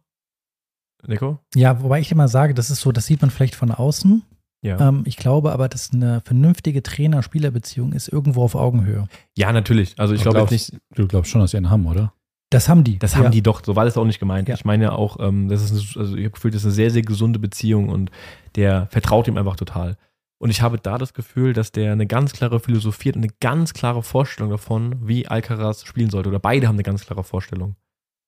[1.06, 1.38] Nico?
[1.54, 4.22] Ja, wobei ich immer sage, das ist so, das sieht man vielleicht von außen.
[4.62, 4.88] Ja.
[4.88, 9.06] Ähm, ich glaube aber, dass eine vernünftige Trainer-Spieler-Beziehung ist irgendwo auf Augenhöhe.
[9.36, 9.98] ja, natürlich.
[9.98, 12.12] Also ich glaube nicht, Du glaubst schon, dass sie einen haben, oder?
[12.50, 12.98] Das haben die.
[12.98, 13.30] Das haben ja.
[13.30, 14.48] die doch, so war das auch nicht gemeint.
[14.48, 14.54] Ja.
[14.54, 16.74] Ich meine ja auch, ähm, das ist, eine, also ich habe gefühlt, das ist eine
[16.74, 18.10] sehr, sehr gesunde Beziehung und
[18.54, 19.96] der vertraut ihm einfach total.
[20.38, 23.32] Und ich habe da das Gefühl, dass der eine ganz klare Philosophie hat und eine
[23.40, 26.28] ganz klare Vorstellung davon, wie Alcaraz spielen sollte.
[26.28, 27.74] Oder beide haben eine ganz klare Vorstellung.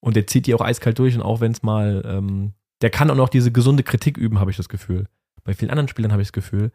[0.01, 3.11] Und der zieht die auch eiskalt durch und auch wenn es mal, ähm, der kann
[3.11, 5.07] auch noch diese gesunde Kritik üben, habe ich das Gefühl.
[5.43, 6.71] Bei vielen anderen Spielern habe ich das Gefühl,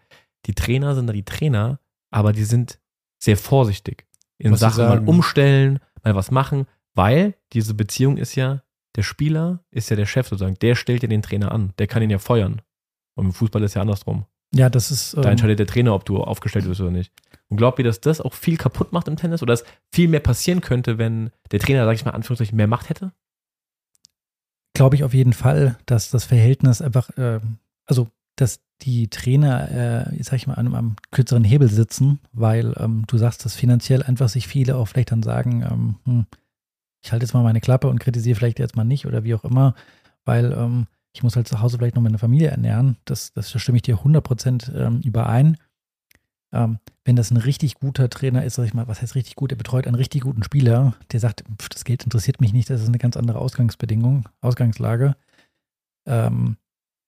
[0.47, 1.81] die Trainer sind da die Trainer,
[2.11, 2.79] aber die sind
[3.19, 4.07] sehr vorsichtig
[4.39, 8.63] in Was Sachen mal umstellen, mal was machen, weil diese Beziehung ist ja,
[8.97, 12.03] der Spieler ist ja der Chef sozusagen, der stellt ja den Trainer an, der kann
[12.03, 12.63] ihn ja feuern.
[13.17, 14.27] Und im Fußball ist ja andersrum.
[14.55, 15.15] Ja, das ist.
[15.17, 17.13] Da ähm, entscheidet der Trainer, ob du aufgestellt wirst oder nicht.
[17.49, 20.21] Und glaubt ihr, dass das auch viel kaputt macht im Tennis oder dass viel mehr
[20.21, 23.13] passieren könnte, wenn der Trainer, sag ich mal, Anführungszeichen mehr Macht hätte?
[24.75, 27.41] glaube ich auf jeden Fall, dass das Verhältnis einfach, äh,
[27.87, 33.05] also dass die Trainer, äh, sag ich mal, an einem kürzeren Hebel sitzen, weil ähm,
[33.07, 36.27] du sagst, dass finanziell einfach sich viele auch vielleicht dann sagen, ähm, hm,
[37.05, 39.45] ich halte jetzt mal meine Klappe und kritisiere vielleicht jetzt mal nicht oder wie auch
[39.45, 39.75] immer,
[40.25, 42.97] weil ähm, ich muss halt zu Hause vielleicht noch meine Familie ernähren.
[43.05, 45.59] Das, das da stimme ich dir 100% ähm, überein.
[46.53, 49.53] Ähm, wenn das ein richtig guter Trainer ist, sag ich mal, was heißt richtig gut,
[49.53, 52.81] er betreut einen richtig guten Spieler, der sagt, pf, das Geld interessiert mich nicht, das
[52.81, 55.15] ist eine ganz andere Ausgangsbedingung, Ausgangslage.
[56.07, 56.57] Ähm,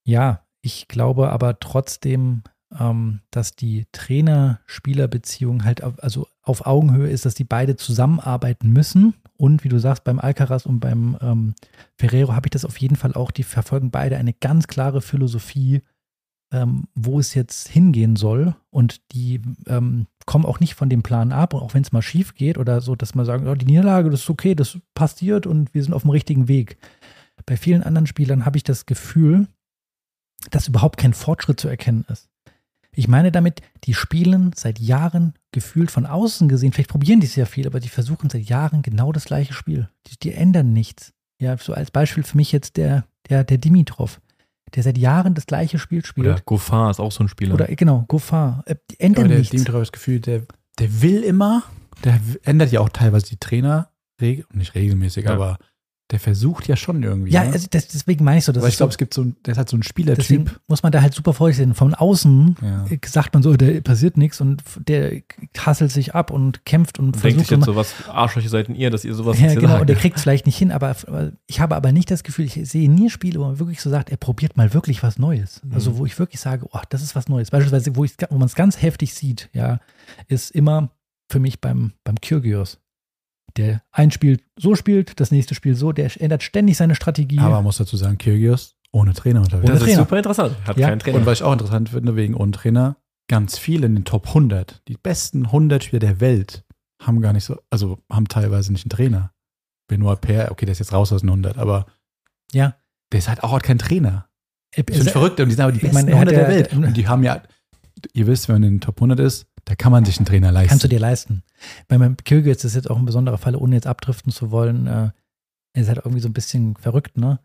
[0.05, 2.43] ja, ich glaube aber trotzdem,
[2.79, 9.15] ähm, dass die Trainer-Spieler-Beziehung halt also auf Augenhöhe ist, dass die beide zusammenarbeiten müssen.
[9.37, 11.55] Und wie du sagst, beim Alcaraz und beim ähm,
[11.97, 13.33] Ferrero habe ich das auf jeden Fall auch.
[13.33, 15.83] Die verfolgen beide eine ganz klare Philosophie,
[16.53, 18.55] ähm, wo es jetzt hingehen soll.
[18.71, 22.35] Und die ähm, kommen auch nicht von dem Plan ab, auch wenn es mal schief
[22.35, 25.75] geht oder so, dass man sagen, oh, die Niederlage, das ist okay, das passiert und
[25.75, 26.79] wir sind auf dem richtigen Weg.
[27.45, 29.49] Bei vielen anderen Spielern habe ich das Gefühl,
[30.51, 32.29] dass überhaupt kein Fortschritt zu erkennen ist.
[32.97, 37.37] Ich meine damit, die spielen seit Jahren gefühlt von außen gesehen, vielleicht probieren die es
[37.37, 39.89] ja viel, aber die versuchen seit Jahren genau das gleiche Spiel.
[40.07, 41.13] Die, die ändern nichts.
[41.39, 44.21] Ja, so als Beispiel für mich jetzt der, der, der Dimitrov,
[44.75, 46.27] der seit Jahren das gleiche Spiel spielt.
[46.27, 47.53] Oder Goffin ist auch so ein Spieler.
[47.55, 48.63] Oder, genau, Goffin.
[48.65, 49.51] Äh, die ändern Aber der nichts.
[49.53, 50.43] Dimitrov hat das Gefühl, der,
[50.79, 51.65] der will immer,
[52.03, 53.91] der ändert ja auch teilweise die Trainer,
[54.23, 55.35] reg nicht regelmäßig, Ja.
[55.35, 55.59] aber
[56.13, 57.33] der versucht ja schon irgendwie.
[57.33, 57.53] Ja, ne?
[57.53, 59.37] also das, deswegen meine ich so, das Aber ich glaube, so, es gibt so ein,
[59.45, 60.61] der ist halt so ein deswegen Spielertyp.
[60.69, 61.75] muss man da halt super vorsichtig sein.
[61.75, 62.87] Von außen Ja.
[62.87, 65.23] äh, sagt man so, der passiert nichts und der
[65.59, 68.69] hasselt sich ab und kämpft und, Und denkt sich versucht jetzt so, was Arschlöcher seid
[68.69, 69.81] ihr, dass ihr sowas ja, genau, sagt?
[69.81, 70.95] und der kriegt es vielleicht nicht hin, aber
[71.49, 74.11] ich habe aber nicht das Gefühl, ich sehe nie Spiele, wo man wirklich so sagt,
[74.11, 75.61] er probiert mal wirklich was Neues.
[75.73, 75.99] Also Mhm.
[75.99, 77.51] wo ich wirklich sage, oh, das ist was Neues.
[77.51, 79.81] Beispielsweise, wo, wo man es ganz heftig sieht, ja,
[80.29, 80.91] ist immer
[81.29, 82.79] für mich beim, beim Kyrgios.
[83.57, 87.39] Der ein Spiel so spielt, das nächste Spiel so, der ändert ständig seine Strategie.
[87.39, 89.67] Aber man muss dazu sagen, Kyrgios ohne Trainer unterwegs.
[89.71, 89.99] das ist Trainer.
[89.99, 90.57] super interessant.
[90.67, 90.89] Hat Ja.
[90.89, 91.19] keinen Trainer.
[91.19, 92.97] Und was ich auch interessant finde, wegen ohne Trainer,
[93.29, 96.65] ganz viele in den Top 100, die besten 100 Spieler der Welt,
[97.03, 99.33] haben gar nicht so, also haben teilweise nicht einen Trainer.
[99.89, 101.87] Benoit Paire, okay, der ist jetzt raus aus den 100, aber
[102.53, 102.75] ja.
[103.13, 104.29] der ist halt auch keinen Trainer.
[104.75, 106.29] Er- Das sind er- verrückt und die sind aber die ich besten meine, er hat
[106.29, 106.73] 100 der ja- Welt.
[106.73, 107.43] Und die haben ja,
[108.13, 110.53] ihr wisst, wenn man in den Top 100 ist, da kann man sich einen Trainer
[110.53, 110.69] leisten.
[110.71, 111.43] Kannst du dir leisten.
[111.89, 114.87] Bei meinem Kyrgios ist jetzt auch ein besonderer Fall, ohne jetzt abdriften zu wollen.
[114.87, 115.11] Äh,
[115.73, 117.41] er ist halt irgendwie so ein bisschen verrückt, ne?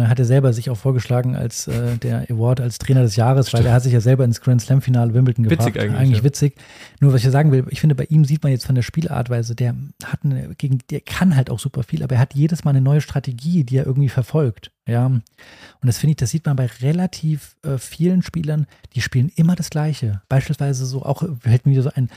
[0.00, 3.52] Er hat ja selber sich auch vorgeschlagen als äh, der Award als Trainer des Jahres,
[3.52, 3.66] weil Stimmt.
[3.66, 5.94] er hat sich ja selber ins Grand Slam Finale Wimbledon Witzig gebracht.
[5.94, 6.24] eigentlich, ja.
[6.24, 6.54] witzig.
[7.00, 9.54] Nur was ich sagen will, ich finde bei ihm sieht man jetzt von der Spielartweise,
[9.54, 9.74] der
[10.04, 12.80] hat eine, gegen, der kann halt auch super viel, aber er hat jedes Mal eine
[12.80, 14.72] neue Strategie, die er irgendwie verfolgt.
[14.88, 15.06] Ja.
[15.06, 15.22] Und
[15.82, 19.70] das finde ich, das sieht man bei relativ äh, vielen Spielern, die spielen immer das
[19.70, 20.22] Gleiche.
[20.28, 22.08] Beispielsweise so auch, fällt mir wieder so ein,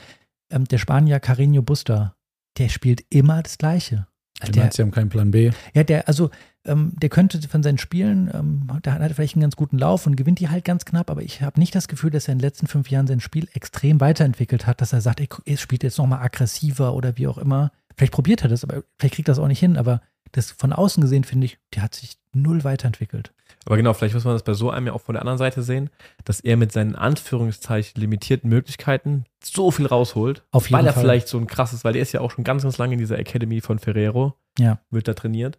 [0.50, 2.16] ähm, der Spanier Carreño Busta,
[2.58, 4.08] der spielt immer das Gleiche.
[4.46, 5.52] Du Der, meinst, sie haben keinen Plan B.
[5.74, 6.30] ja, der, also,
[6.66, 10.06] ähm, der könnte von seinen Spielen, ähm, da hat er vielleicht einen ganz guten Lauf
[10.08, 12.40] und gewinnt die halt ganz knapp, aber ich habe nicht das Gefühl, dass er in
[12.40, 15.98] den letzten fünf Jahren sein Spiel extrem weiterentwickelt hat, dass er sagt, er spielt jetzt
[15.98, 17.72] nochmal aggressiver oder wie auch immer.
[17.98, 20.02] Vielleicht probiert er das, aber vielleicht kriegt er das auch nicht hin, aber
[20.32, 23.32] das von außen gesehen finde ich, der hat sich null weiterentwickelt.
[23.66, 25.64] Aber genau, vielleicht muss man das bei so einem ja auch von der anderen Seite
[25.64, 25.90] sehen,
[26.26, 31.04] dass er mit seinen Anführungszeichen limitierten Möglichkeiten so viel rausholt, Auf jeden weil er Fall.
[31.04, 33.18] vielleicht so ein krasses, weil der ist ja auch schon ganz, ganz lange in dieser
[33.18, 34.80] Academy von Ferrero, Ja.
[34.92, 35.58] wird da trainiert,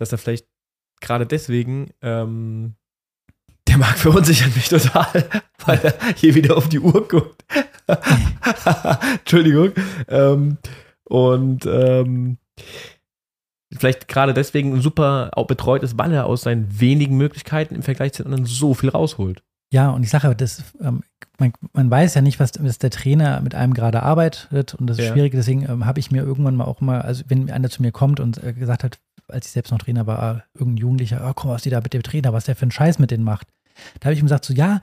[0.00, 0.46] dass er vielleicht
[1.00, 2.74] gerade deswegen, ähm,
[3.68, 5.06] der Marc verunsichert mich total,
[5.64, 7.44] weil er hier wieder auf die Uhr guckt.
[9.20, 9.72] Entschuldigung.
[10.08, 10.58] Ähm,
[11.04, 12.38] und ähm,
[13.76, 18.12] vielleicht gerade deswegen super auch betreut ist, weil er aus seinen wenigen Möglichkeiten im Vergleich
[18.12, 19.42] zu den anderen so viel rausholt.
[19.72, 21.02] Ja, und ich sage, das, ähm,
[21.38, 24.98] man, man weiß ja nicht, was, was der Trainer mit einem gerade arbeitet und das
[24.98, 25.12] ist Ja.
[25.12, 25.32] schwierig.
[25.32, 28.18] Deswegen ähm, habe ich mir irgendwann mal auch mal, also wenn einer zu mir kommt
[28.18, 28.98] und äh, gesagt hat,
[29.30, 31.92] als ich selbst noch Trainer war, ah, irgendein Jugendlicher, oh, komm, was die da mit
[31.92, 33.48] dem Trainer, was der für einen Scheiß mit denen macht.
[33.98, 34.80] Da habe ich ihm gesagt, so ja,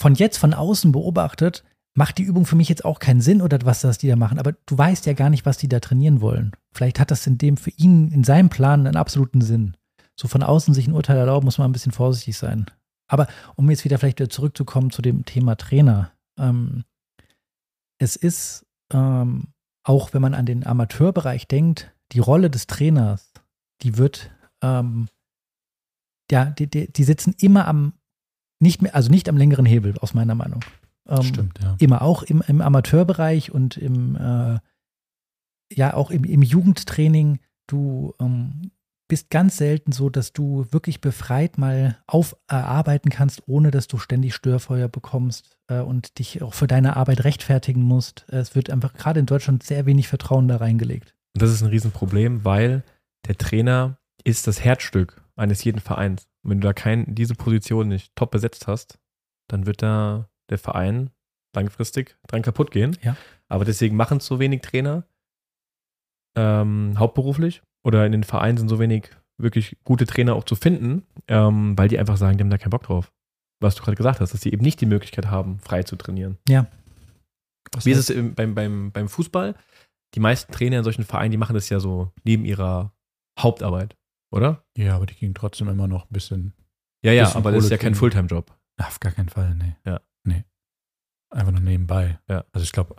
[0.00, 1.64] von jetzt von außen beobachtet,
[1.94, 4.38] macht die Übung für mich jetzt auch keinen Sinn oder was das die da machen.
[4.38, 6.52] Aber du weißt ja gar nicht, was die da trainieren wollen.
[6.72, 9.76] Vielleicht hat das in dem für ihn, in seinem Plan einen absoluten Sinn.
[10.16, 12.66] So von außen sich ein Urteil erlauben, muss man ein bisschen vorsichtig sein.
[13.08, 16.12] Aber um jetzt wieder vielleicht wieder zurückzukommen zu dem Thema Trainer.
[16.38, 16.84] Ähm,
[17.98, 19.48] es ist, ähm,
[19.82, 23.32] auch wenn man an den Amateurbereich denkt, die Rolle des Trainers,
[23.82, 24.30] die wird,
[24.62, 25.08] ähm,
[26.30, 27.94] ja, die, die, die sitzen immer am,
[28.60, 30.64] nicht mehr, also nicht am längeren Hebel, aus meiner Meinung.
[31.08, 31.76] Ähm, Stimmt, ja.
[31.78, 34.58] Immer auch im, im Amateurbereich und im, äh,
[35.72, 37.40] ja, auch im, im Jugendtraining.
[37.66, 38.70] Du ähm,
[39.10, 44.34] bist ganz selten so, dass du wirklich befreit mal aufarbeiten kannst, ohne dass du ständig
[44.34, 48.24] Störfeuer bekommst äh, und dich auch für deine Arbeit rechtfertigen musst.
[48.28, 51.14] Es wird einfach gerade in Deutschland sehr wenig Vertrauen da reingelegt.
[51.34, 52.84] Und das ist ein Riesenproblem, weil
[53.26, 56.28] der Trainer ist das Herzstück eines jeden Vereins.
[56.42, 58.98] Und wenn du da kein, diese Position nicht top besetzt hast,
[59.48, 61.10] dann wird da der Verein
[61.54, 62.96] langfristig dran kaputt gehen.
[63.02, 63.16] Ja.
[63.48, 65.04] Aber deswegen machen es so wenig Trainer
[66.36, 71.06] ähm, hauptberuflich oder in den Vereinen sind so wenig wirklich gute Trainer auch zu finden,
[71.28, 73.12] ähm, weil die einfach sagen, die haben da keinen Bock drauf.
[73.62, 76.38] Was du gerade gesagt hast, dass sie eben nicht die Möglichkeit haben, frei zu trainieren.
[77.72, 79.54] Was Wie ist heißt- es im, beim, beim, beim Fußball?
[80.14, 82.92] Die meisten Trainer in solchen Vereinen, die machen das ja so neben ihrer
[83.42, 83.96] Hauptarbeit,
[84.32, 84.64] oder?
[84.76, 86.54] Ja, aber die ging trotzdem immer noch ein bisschen.
[87.04, 87.94] Ja, ja, Bisschen aber das ist ja kein.
[87.94, 88.54] Fulltime-Job.
[88.78, 89.74] Auf gar keinen Fall, nee.
[89.84, 90.00] Ja.
[90.24, 90.44] Nee.
[91.30, 92.18] Einfach nur nebenbei.
[92.28, 92.44] Ja.
[92.52, 92.96] Also ich glaube,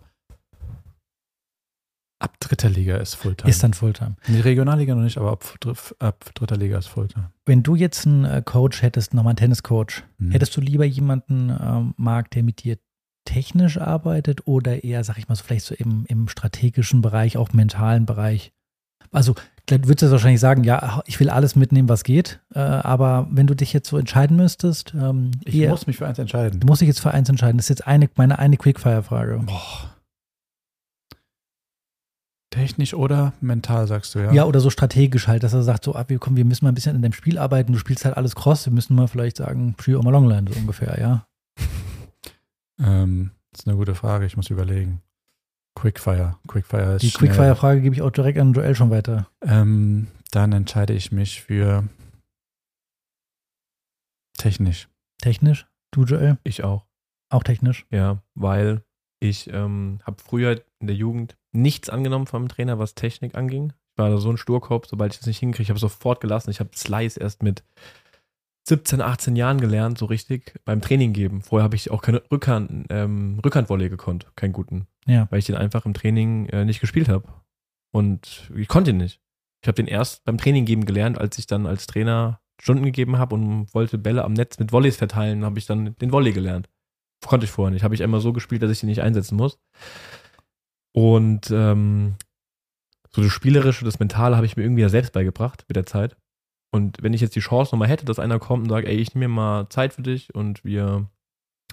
[2.19, 3.49] ab dritter Liga ist Fulltime.
[3.49, 4.15] Ist dann Fulltime.
[4.27, 5.43] Die Regionalliga noch nicht, aber ab,
[5.99, 7.31] ab dritter Liga ist Fulltime.
[7.45, 10.31] Wenn du jetzt einen äh, Coach hättest, nochmal einen Tenniscoach, Mhm.
[10.31, 12.77] hättest du lieber jemanden, ähm, Marc, der mit dir
[13.25, 17.53] technisch arbeitet oder eher, sag ich mal, so vielleicht so im, im strategischen Bereich, auch
[17.53, 18.53] mentalen Bereich?
[19.11, 19.35] Also,
[19.69, 23.55] würdest du wahrscheinlich sagen, ja, ich will alles mitnehmen, was geht, äh, aber wenn du
[23.55, 26.59] dich jetzt so entscheiden müsstest, ähm, Ich eher, muss mich für eins entscheiden.
[26.59, 27.57] du musst dich jetzt für eins entscheiden.
[27.57, 29.45] Das ist jetzt eine, meine eine Quickfire-Frage.
[32.49, 34.33] Technisch oder mental, sagst du, ja?
[34.33, 34.45] Ja.
[34.45, 36.75] oder so strategisch halt, dass er sagt, so, ah, wir, komm, wir müssen mal ein
[36.75, 39.73] bisschen in deinem Spiel arbeiten, du spielst halt alles Cross, wir müssen mal vielleicht sagen,
[39.77, 41.25] Free or Longline, so ungefähr, ja.
[42.83, 45.01] Ähm, das ist eine gute Frage, ich muss überlegen.
[45.75, 46.37] Quickfire.
[46.47, 47.11] Quickfire ist Die.
[47.11, 49.27] Quickfire-Frage gebe ich auch direkt an Joel schon weiter.
[49.41, 51.87] Ähm, Dann entscheide ich mich für
[54.37, 54.89] technisch.
[55.21, 55.67] Technisch?
[55.91, 56.37] Du, Joel?
[56.43, 56.85] Ich auch.
[57.29, 57.85] Auch technisch?
[57.91, 58.83] Ja, weil
[59.19, 63.73] ich ähm, habe früher in der Jugend nichts angenommen vom Trainer, was Technik anging.
[63.93, 66.49] Ich war da so ein Sturkopf, sobald ich das nicht hinkriege, ich habe sofort gelassen.
[66.49, 67.63] Ich habe Slice erst mit
[68.67, 71.41] 17, 18 Jahren gelernt, so richtig beim Training geben.
[71.41, 74.87] Vorher habe ich auch keine Rückhand, ähm, Rückhandvolley gekonnt, keinen guten.
[75.05, 75.27] Ja.
[75.29, 77.27] Weil ich den einfach im Training äh, nicht gespielt habe.
[77.93, 79.19] Und ich konnte ihn nicht.
[79.63, 83.17] Ich habe den erst beim Training geben gelernt, als ich dann als Trainer Stunden gegeben
[83.17, 86.69] habe und wollte Bälle am Netz mit Volleys verteilen, habe ich dann den Volley gelernt.
[87.25, 87.83] Konnte ich vorher nicht.
[87.83, 89.59] Habe ich einmal so gespielt, dass ich ihn nicht einsetzen muss.
[90.93, 92.15] Und ähm,
[93.09, 96.15] so das Spielerische, das Mentale habe ich mir irgendwie ja selbst beigebracht mit der Zeit.
[96.71, 99.13] Und wenn ich jetzt die Chance nochmal hätte, dass einer kommt und sagt, ey, ich
[99.13, 101.09] nehme mir mal Zeit für dich und wir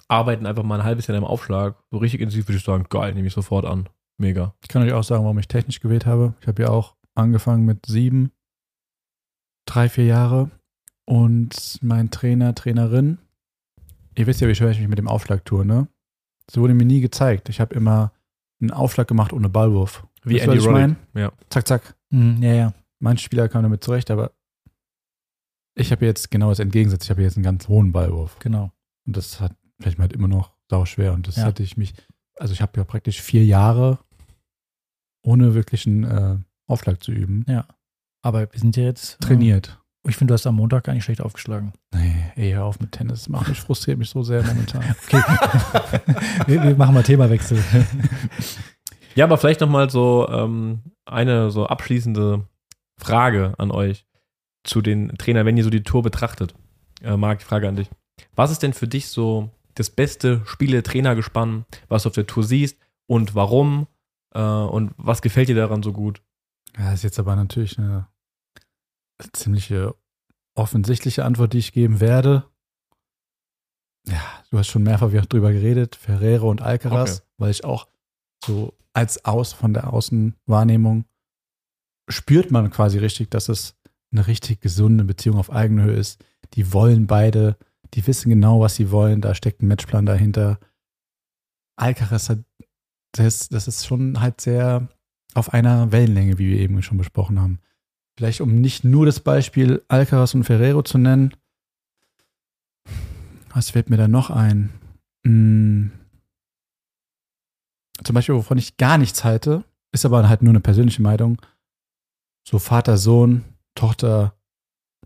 [0.09, 3.13] arbeiten einfach mal ein halbes Jahr im Aufschlag, so richtig intensiv würde ich sagen, geil,
[3.13, 3.87] nehme ich sofort an.
[4.17, 4.53] Mega.
[4.61, 6.33] Ich kann euch auch sagen, warum ich technisch gewählt habe.
[6.41, 8.31] Ich habe ja auch angefangen mit sieben,
[9.65, 10.51] drei, vier Jahre.
[11.05, 13.19] Und mein Trainer, Trainerin,
[14.15, 15.87] ihr wisst ja, wie schwer ich mich mit dem Aufschlag tue, ne?
[16.47, 17.49] Das wurde mir nie gezeigt.
[17.49, 18.11] Ich habe immer
[18.59, 20.05] einen Aufschlag gemacht ohne Ballwurf.
[20.23, 20.97] Wie ihr, Andy was ich mein?
[21.13, 21.31] Ja.
[21.49, 21.95] Zack, zack.
[22.09, 22.73] Mhm, ja, ja.
[22.99, 24.31] Manche Spieler kamen damit zurecht, aber
[25.75, 27.05] ich habe jetzt genau das Entgegengesetzt.
[27.05, 28.37] Ich habe jetzt einen ganz hohen Ballwurf.
[28.39, 28.71] Genau.
[29.05, 31.13] Und das hat vielleicht mal halt immer noch sau schwer.
[31.13, 31.43] Und das Ja.
[31.45, 31.93] hatte ich mich,
[32.37, 33.99] also ich habe ja praktisch vier Jahre
[35.23, 37.45] ohne wirklichen äh, Aufschlag zu üben,
[38.21, 39.19] Aber wir sind ja jetzt.
[39.21, 39.79] trainiert.
[40.05, 41.73] Äh, ich finde, du hast am Montag gar nicht schlecht aufgeschlagen.
[41.93, 43.21] Nee, ey, hör auf mit Tennis.
[43.23, 44.83] Das macht mich, frustriert mich so sehr momentan.
[45.07, 45.21] Okay.
[46.47, 47.61] wir, wir machen mal Themawechsel.
[49.15, 52.47] Ja, aber vielleicht nochmal so ähm, eine so abschließende
[52.97, 54.05] Frage an euch
[54.63, 56.53] zu den Trainern, wenn ihr so die Tour betrachtet.
[57.01, 57.89] Äh, Marc, die Frage an dich.
[58.35, 59.49] Was ist denn für dich so
[59.79, 62.77] das beste Spiele-Trainergespann, was du auf der Tour siehst
[63.07, 63.87] und warum?
[64.33, 66.21] Äh, und was gefällt dir daran so gut?
[66.77, 68.07] Ja, das ist jetzt aber natürlich eine
[69.33, 69.95] ziemliche
[70.55, 72.45] offensichtliche Antwort, die ich geben werde.
[74.07, 77.25] Ja, du hast schon mehrfach drüber geredet, Ferrero und Alcaraz, Okay.
[77.37, 77.87] weil ich auch
[78.45, 81.05] so als Aus von der Außenwahrnehmung
[82.09, 83.75] spürt man quasi richtig, dass es
[84.11, 86.23] eine richtig gesunde Beziehung auf Augenhöhe ist.
[86.55, 87.57] Die wollen beide,
[87.93, 90.59] die wissen genau, was sie wollen, da steckt ein Matchplan dahinter.
[91.75, 92.39] Alcaraz hat,
[93.13, 94.87] das, das ist schon halt sehr
[95.33, 97.59] auf einer Wellenlänge, wie wir eben schon besprochen haben.
[98.17, 101.33] Vielleicht um nicht nur das Beispiel Alcaraz und Ferrero zu nennen.
[103.53, 104.69] Was fällt mir da noch ein?
[105.25, 105.91] Hm.
[108.03, 111.41] Zum Beispiel, wovon ich gar nichts halte, ist aber halt nur eine persönliche Meinung.
[112.47, 113.43] So Vater, Sohn,
[113.75, 114.33] Tochter,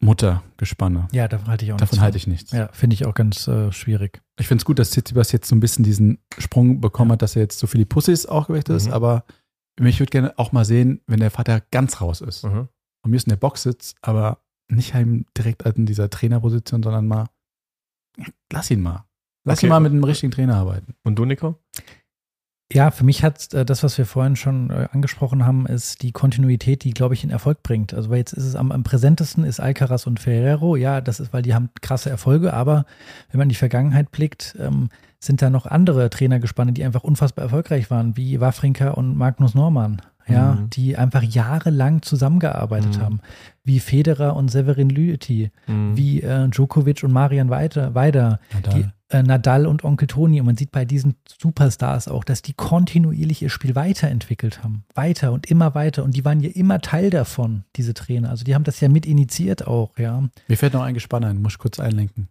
[0.03, 1.07] Mutter Gespanne.
[1.11, 2.03] Ja, davon halte ich auch Davon nichts.
[2.03, 2.51] halte ich nichts.
[2.51, 4.21] Ja, finde ich auch ganz äh, schwierig.
[4.39, 7.35] Ich finde es gut, dass Tsitsipas jetzt so ein bisschen diesen Sprung bekommen hat, dass
[7.35, 8.93] er jetzt so viele Pussys auch gewechselt ist, Mhm.
[8.93, 9.25] aber
[9.81, 12.67] ich würde gerne auch mal sehen, wenn der Vater ganz raus ist Mhm.
[13.03, 14.39] und mir ist in der Box sitzt, aber
[14.69, 17.27] nicht halt direkt in dieser Trainerposition, sondern mal,
[18.51, 19.05] lass ihn mal.
[19.45, 19.67] Lass Okay.
[19.67, 20.95] ihn mal mit einem richtigen Trainer arbeiten.
[21.03, 21.59] Und du, Nico?
[22.73, 26.11] Ja, für mich hat äh, das, was wir vorhin schon äh, angesprochen haben, ist die
[26.11, 27.93] Kontinuität, die, glaube ich, in Erfolg bringt.
[27.93, 30.75] Also weil jetzt ist es am, am präsentesten ist Alcaraz und Ferrero.
[30.75, 32.85] Ja, das ist, weil die haben krasse Erfolge, aber
[33.29, 37.43] wenn man in die Vergangenheit blickt, ähm, sind da noch andere Trainergespanne, die einfach unfassbar
[37.43, 40.01] erfolgreich waren, wie Wawrinka und Magnus Norman.
[40.27, 40.69] Ja, Mhm.
[40.69, 43.01] die einfach jahrelang zusammengearbeitet Mhm.
[43.01, 43.19] haben.
[43.63, 45.97] Wie Federer und Severin Lüthi, Mhm.
[45.97, 48.39] wie äh, Djokovic und Marian Weider, Weider
[48.73, 50.39] die, äh, Nadal und Onkel Toni.
[50.39, 54.85] Und man sieht bei diesen Superstars auch, dass die kontinuierlich ihr Spiel weiterentwickelt haben.
[54.95, 56.03] Weiter und immer weiter.
[56.03, 58.29] Und die waren ja immer Teil davon, diese Trainer.
[58.29, 60.23] Also die haben das ja mit initiiert auch, ja.
[60.47, 62.29] Mir fällt noch ein Gespann ein, muss ich kurz einlenken.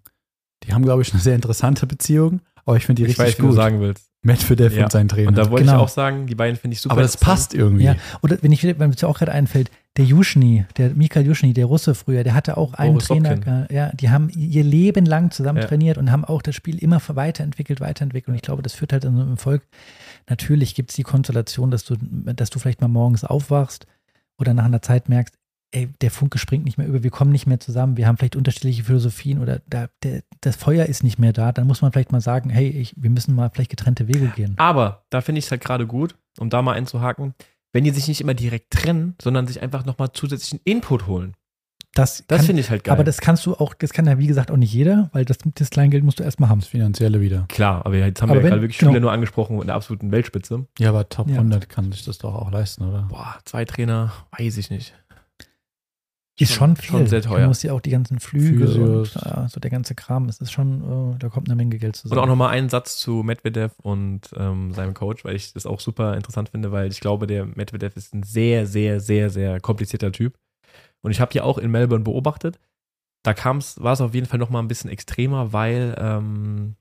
[0.64, 3.38] Die haben, glaube ich, eine sehr interessante Beziehung, aber ich finde die ich richtig weiß,
[3.38, 3.56] wie du gut.
[3.56, 4.08] sagen willst.
[4.22, 4.84] Medvedev Ja.
[4.84, 5.28] und sein Trainer.
[5.28, 5.78] Und da wollte Genau.
[5.78, 6.92] ich auch sagen, die beiden finde ich super.
[6.92, 7.84] aber das passt irgendwie.
[7.84, 11.52] Ja, oder wenn ich, wenn mir jetzt auch gerade einfällt, der Juschny, der Mikhail Juschny,
[11.52, 13.66] der Russe früher, der hatte auch einen Boris Trainer, Sopkin.
[13.70, 15.66] ja, die haben ihr Leben lang zusammen Ja.
[15.66, 18.28] trainiert und haben auch das Spiel immer weiterentwickelt, weiterentwickelt.
[18.28, 19.62] Und ich glaube, das führt halt in so einem Erfolg.
[20.30, 23.86] Natürlich gibt es die Konstellation, dass du, dass du vielleicht mal morgens aufwachst
[24.38, 25.34] oder nach einer Zeit merkst,
[25.72, 28.36] ey, der Funke springt nicht mehr über, wir kommen nicht mehr zusammen, wir haben vielleicht
[28.36, 32.12] unterschiedliche Philosophien oder da, der, das Feuer ist nicht mehr da, dann muss man vielleicht
[32.12, 34.54] mal sagen, hey, ich, wir müssen mal vielleicht getrennte Wege gehen.
[34.58, 37.34] Aber da finde ich es halt gerade gut, um da mal einzuhaken,
[37.72, 41.34] wenn die sich nicht immer direkt trennen, sondern sich einfach nochmal zusätzlichen Input holen.
[41.94, 42.94] Das, Das finde ich halt geil.
[42.94, 45.36] Aber das kannst du auch, das kann ja wie gesagt auch nicht jeder, weil das,
[45.54, 46.60] das Kleingeld musst du erstmal haben.
[46.60, 47.44] Das Finanzielle wieder.
[47.48, 48.92] Klar, aber jetzt haben Aber wir ja gerade wirklich genau.
[48.92, 50.66] Spieler nur angesprochen in der absoluten Weltspitze.
[50.78, 51.36] Ja, aber Top Ja.
[51.36, 53.02] 100 kann sich das doch auch leisten, oder?
[53.10, 54.94] Boah, zwei Trainer, weiß ich nicht.
[56.42, 56.90] Ist schon viel.
[56.90, 57.46] Schon sehr Du teuer.
[57.48, 59.16] musst ja auch die ganzen Flüge Physios.
[59.16, 60.28] und äh, so der ganze Kram.
[60.28, 62.20] Es ist schon, äh, da kommt eine Menge Geld Und zusammen.
[62.20, 66.16] auch nochmal einen Satz zu Medvedev und ähm, seinem Coach, weil ich das auch super
[66.16, 70.38] interessant finde, weil ich glaube, der Medvedev ist ein sehr, sehr, sehr, sehr komplizierter Typ.
[71.02, 72.58] Und ich habe die auch in Melbourne beobachtet.
[73.24, 76.76] Da kam's, war es auf jeden Fall noch mal ein bisschen extremer, weil ähm,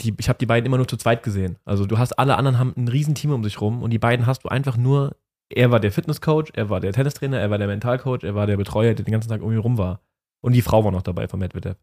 [0.00, 1.58] die, ich habe die beiden immer nur zu zweit gesehen.
[1.64, 4.44] Also du hast alle anderen haben ein Riesenteam um sich rum und die beiden hast
[4.44, 5.16] du einfach nur,
[5.56, 8.56] er war der Fitnesscoach, er war der Tennistrainer, er war der Mentalcoach, er war der
[8.56, 10.00] Betreuer, der den ganzen Tag um ihn rum war.
[10.40, 11.76] Und die Frau war noch dabei von Medvedev.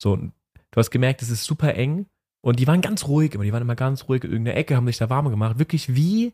[0.00, 0.30] So, du
[0.76, 2.06] hast gemerkt, es ist super eng
[2.42, 4.86] und die waren ganz ruhig immer, die waren immer ganz ruhig in irgendeiner Ecke, haben
[4.86, 5.58] sich da warm gemacht.
[5.58, 6.32] Wirklich wie,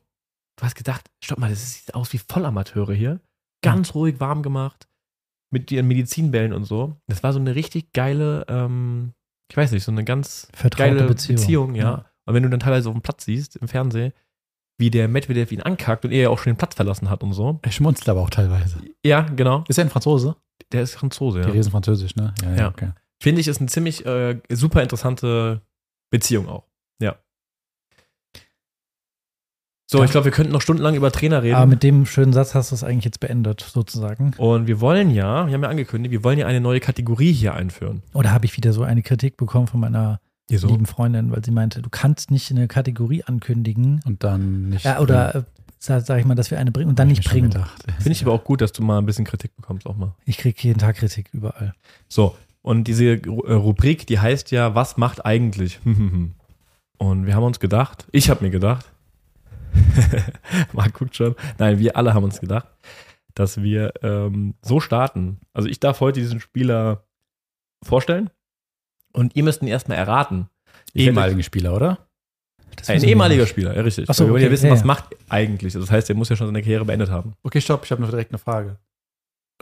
[0.56, 3.20] du hast gedacht, stopp mal, das sieht aus wie Vollamateure hier.
[3.62, 4.88] Ganz ruhig warm gemacht
[5.50, 6.96] mit ihren Medizinbällen und so.
[7.06, 9.12] Das war so eine richtig geile, ähm,
[9.50, 11.36] ich weiß nicht, so eine ganz Vertraute geile Beziehung.
[11.36, 11.84] Beziehung, ja.
[11.84, 12.04] Ja.
[12.24, 14.12] Und wenn du dann teilweise auf dem Platz siehst, im Fernsehen,
[14.80, 17.32] wie der Medvedev ihn ankackt und er ja auch schon den Platz verlassen hat und
[17.34, 17.60] so.
[17.62, 18.78] Er schmunzelt aber auch teilweise.
[19.04, 19.62] Ja, genau.
[19.68, 20.36] Ist er ein Franzose?
[20.72, 21.52] Der ist Franzose, Die ja.
[21.52, 22.34] reden Französisch, ne?
[22.56, 22.68] Ja.
[22.68, 22.90] okay.
[23.22, 25.60] Finde ich, ist eine ziemlich äh, super interessante
[26.10, 26.64] Beziehung auch.
[27.00, 27.16] Ja.
[29.90, 30.04] So, Ja.
[30.04, 31.56] ich glaube, wir könnten noch stundenlang über Trainer reden.
[31.56, 34.32] Aber mit dem schönen Satz hast du es eigentlich jetzt beendet, sozusagen.
[34.38, 37.54] und wir wollen ja, wir haben ja angekündigt, wir wollen ja eine neue Kategorie hier
[37.54, 38.02] einführen.
[38.14, 40.20] Oder habe ich wieder so eine Kritik bekommen von meiner
[40.50, 40.68] Wieso?
[40.68, 44.00] lieben Freundin, weil sie meinte, du kannst nicht eine Kategorie ankündigen.
[44.04, 44.84] Und dann nicht.
[44.84, 45.42] Ja, oder äh,
[45.78, 47.50] sag, sag ich mal, dass wir eine bringen und dann nicht bringen.
[47.50, 47.84] gedacht.
[47.98, 50.14] Finde ich aber auch gut, dass du mal ein bisschen Kritik bekommst, auch mal.
[50.24, 51.74] Ich kriege jeden Tag Kritik überall.
[52.08, 55.80] So, und diese äh, Rubrik, die heißt ja, was macht eigentlich?
[56.98, 58.84] Und wir haben uns gedacht, ich habe mir gedacht,
[60.74, 62.66] Marc guckt schon, nein, wir alle haben uns gedacht,
[63.34, 65.38] dass wir ähm, so starten.
[65.54, 67.04] Also ich darf heute diesen Spieler
[67.82, 68.28] vorstellen
[69.12, 70.48] und ihr müsst ihn erstmal erraten.
[70.92, 71.98] Ich Ehemaligen Spieler, oder?
[72.76, 73.50] Das Ein ehemaliger nicht.
[73.50, 74.08] Spieler, ja richtig.
[74.08, 74.86] Ach so, wir wollen ja okay, wissen, ja, was ja.
[74.86, 75.74] macht eigentlich.
[75.74, 77.34] Also das heißt, er muss ja schon seine Karriere beendet haben.
[77.42, 78.76] Okay, stopp, ich habe noch direkt eine Frage.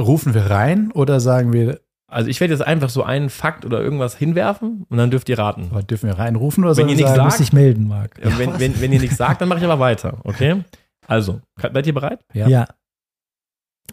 [0.01, 3.81] Rufen wir rein oder sagen wir, Also ich werde jetzt einfach so einen Fakt oder
[3.81, 5.69] irgendwas hinwerfen und dann dürft ihr raten.
[5.71, 8.19] aber dürfen wir reinrufen oder Wenn ihr wir nichts sagen, musst dich melden, Marc.
[8.23, 10.63] Ja, wenn, wenn, wenn ihr nichts sagt, dann mache ich aber weiter, okay?
[11.07, 12.21] Also, seid ihr bereit?
[12.35, 12.49] Ja.
[12.49, 12.67] Ja.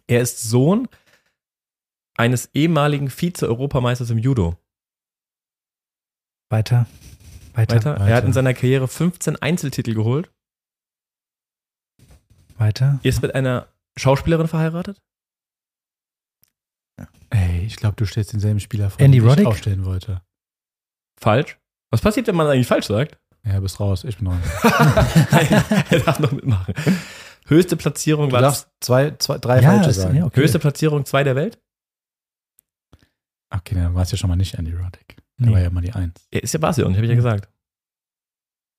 [0.08, 0.88] Er ist Sohn
[2.18, 4.58] eines ehemaligen Vize-Europameisters im Judo.
[6.56, 6.86] Weiter.
[7.53, 7.76] Weiter.
[7.76, 7.91] Weiter.
[7.95, 8.08] Weiter.
[8.08, 10.32] Er hat in seiner Karriere 15 Einzeltitel geholt.
[12.58, 12.99] Weiter.
[13.03, 15.01] Ist mit einer Schauspielerin verheiratet.
[17.30, 19.47] ey, ich glaube, du stellst denselben Spieler vor, Andy den ich Roddick?
[19.47, 20.22] aufstellen wollte.
[21.20, 21.58] Falsch.
[21.91, 23.18] Was passiert, wenn man eigentlich falsch sagt?
[23.45, 24.41] Ja, bist raus, ich bin dran.
[25.89, 26.74] er darf noch mitmachen.
[27.47, 30.16] Höchste Platzierung Du war darfst zwei, zwei, drei ja, falsche sagen.
[30.16, 30.39] ja, okay.
[30.39, 31.60] höchste Platzierung 2 der Welt.
[33.49, 35.18] Okay, dann war es ja schon mal nicht Andy Roddick.
[35.38, 35.53] Der Nee.
[35.53, 36.27] war ja mal die Eins.
[36.31, 37.15] Er ist ja Basi und habe ich Ja.
[37.15, 37.49] gesagt.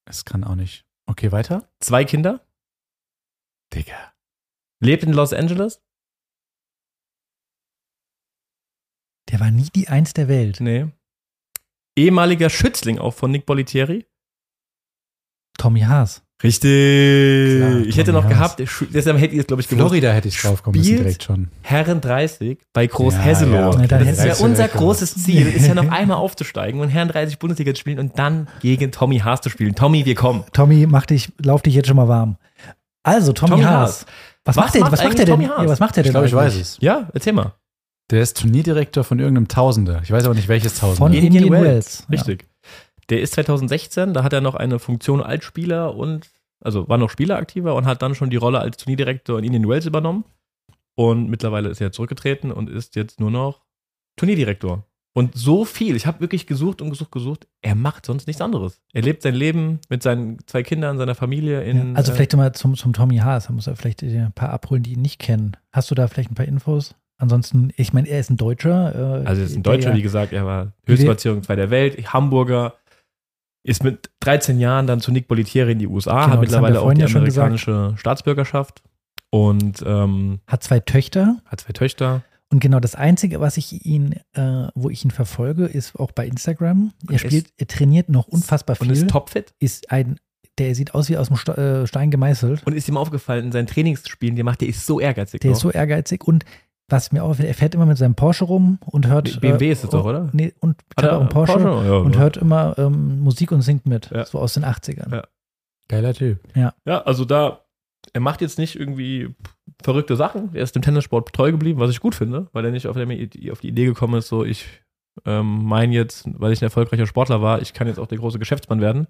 [0.09, 0.86] Es kann auch nicht.
[1.07, 1.70] Okay, weiter?
[1.80, 2.46] Zwei Kinder.
[3.74, 4.14] Digga.
[4.80, 5.82] Lebt in Los Angeles.
[9.30, 10.61] Der war nie die Eins der Welt.
[10.61, 10.90] Nee.
[11.96, 14.07] Ehemaliger Schützling auch von Nick Bolitieri.
[15.59, 16.26] Tommy Haas.
[16.43, 17.57] Richtig.
[17.59, 18.57] Klar, ich hätte noch Haas.
[18.57, 18.62] gehabt,
[18.93, 19.80] deshalb hätte ich es, glaube ich, gewusst.
[19.89, 21.49] Florida hätte ich drauf kommen müssen direkt schon.
[21.62, 23.55] Herren 30 bei Groß Ja, Hesselow.
[23.55, 27.09] ja, okay, das ist ja unser großes Ziel, ist ja noch einmal aufzusteigen und Herren
[27.09, 29.74] 30 Bundesliga zu spielen und dann gegen Tommy Haas zu spielen.
[29.74, 30.45] Tommy, wir kommen.
[30.53, 32.37] Tommy, mach dich, lauf dich jetzt schon mal warm.
[33.03, 33.72] Also, Tommy, Tommy Haas.
[33.72, 34.07] Haas.
[34.45, 35.26] Was, Was macht der, macht was macht denn?
[35.26, 35.62] Tommy Haas?
[35.62, 36.12] Ja, was macht der Ich denn?
[36.12, 36.76] glaube, ich weiß es.
[36.80, 37.55] Ja, erzähl mal.
[38.11, 40.01] Der ist Turnierdirektor von irgendeinem Tausender.
[40.05, 40.99] Ich weiß aber nicht, welches Tausender.
[40.99, 41.64] Von Indian Indian, Wells.
[41.66, 42.05] Wells.
[42.09, 42.14] Ja.
[42.32, 42.47] Richtig.
[43.11, 46.28] Der ist 2016, da hat er noch eine Funktion als Spieler und,
[46.61, 49.68] also war noch Spieler aktiver und hat dann schon die Rolle als Turnierdirektor in Indian
[49.68, 50.24] Wells übernommen.
[50.96, 53.61] Und mittlerweile ist er zurückgetreten und ist jetzt nur noch
[54.16, 54.84] Turnierdirektor.
[55.14, 58.82] Und so viel, ich habe wirklich gesucht und gesucht, gesucht, er macht sonst nichts anderes.
[58.92, 61.76] Er lebt sein Leben mit seinen zwei Kindern, seiner Familie in.
[61.76, 64.50] Ja, also äh, vielleicht mal zum, zum Tommy Haas, da muss er vielleicht ein paar
[64.50, 65.57] abholen, die ihn nicht kennen.
[65.72, 66.94] Hast du da vielleicht ein paar Infos?
[67.18, 69.22] Ansonsten, ich meine, er ist ein Deutscher.
[69.22, 71.57] Äh, Also er ist ein der Deutscher, ja- wie gesagt, er war höchste Platzierung zwei
[71.57, 72.74] der Welt, Hamburger,
[73.67, 76.93] ist mit 13 Jahren dann zu Nick Bolitieri in die USA, Genau, hat mittlerweile auch
[76.95, 78.83] die amerikanische Staatsbürgerschaft
[79.31, 81.37] und ähm, hat zwei Töchter.
[81.47, 82.23] hat zwei Töchter.
[82.49, 86.27] Und genau das Einzige, was ich ihn, äh, wo ich ihn verfolge, ist auch bei
[86.27, 86.93] Instagram.
[87.11, 88.97] Er spielt, er trainiert noch unfassbar Und viel.
[88.97, 89.53] ist topfit.
[89.59, 90.21] ist ein,
[90.59, 92.64] der sieht aus wie aus dem äh, Stein gemeißelt.
[92.64, 95.41] Und ist ihm aufgefallen, in seinen Trainingsspielen, die macht, der ist so ehrgeizig.
[95.41, 95.55] Der auch.
[95.57, 96.45] ist so ehrgeizig und
[96.89, 99.41] was mir auffällt, er fährt immer mit seinem Porsche rum und hört.
[99.41, 100.28] BMW ist es doch, oder?
[100.32, 102.20] Nee, und ich Hat er glaube auch einen Porsche, Ja, und ja.
[102.20, 104.11] hört immer ähm, Musik und singt mit.
[104.11, 104.24] Ja.
[104.24, 105.12] So aus den 80ern.
[105.12, 105.24] Ja.
[105.89, 106.41] Geiler Typ.
[106.55, 107.64] Ja, also da,
[108.12, 109.34] er macht jetzt nicht irgendwie
[109.82, 110.51] verrückte Sachen.
[110.55, 113.07] Er ist dem Tennissport treu geblieben, was ich gut finde, weil er nicht auf, der,
[113.53, 114.66] auf die Idee gekommen ist, so ich
[115.24, 118.39] ähm, meine jetzt, weil ich ein erfolgreicher Sportler war, ich kann jetzt auch der große
[118.39, 119.07] Geschäftsmann werden,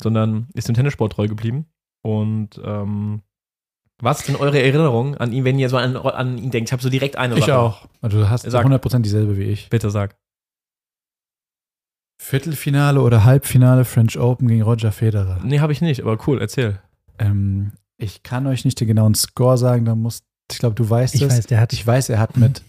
[0.00, 1.66] sondern ist dem Tennissport treu geblieben.
[2.02, 3.22] Und ähm,
[4.02, 6.68] was sind eure Erinnerungen an ihn, wenn ihr so an, an ihn denkt?
[6.68, 7.58] Ich habe so direkt eine Ich Sache.
[7.58, 7.86] auch.
[8.00, 8.66] Also du hast Sag.
[8.66, 9.68] 100% dieselbe wie ich.
[9.70, 10.16] Bitte sag.
[12.22, 15.40] Viertelfinale oder Halbfinale French Open gegen Roger Federer.
[15.42, 16.78] Nee, habe ich nicht, aber cool, erzähl.
[17.18, 20.22] Ähm, ich kann euch nicht den genauen Score sagen, da muss
[20.52, 21.32] ich glaube, du weißt Ich es.
[21.32, 22.62] weiß, der hat ich weiß, er hat mit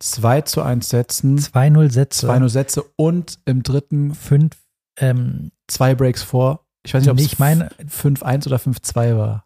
[0.00, 4.56] 2 zu 1 Sätzen, 2-0 Sätze, 2 0 Sätze und im dritten 5,
[5.00, 6.64] ähm, zwei Breaks vor.
[6.84, 9.44] Ich weiß nicht, ob Nee, es ich meine- 5-1 oder 5-2 war.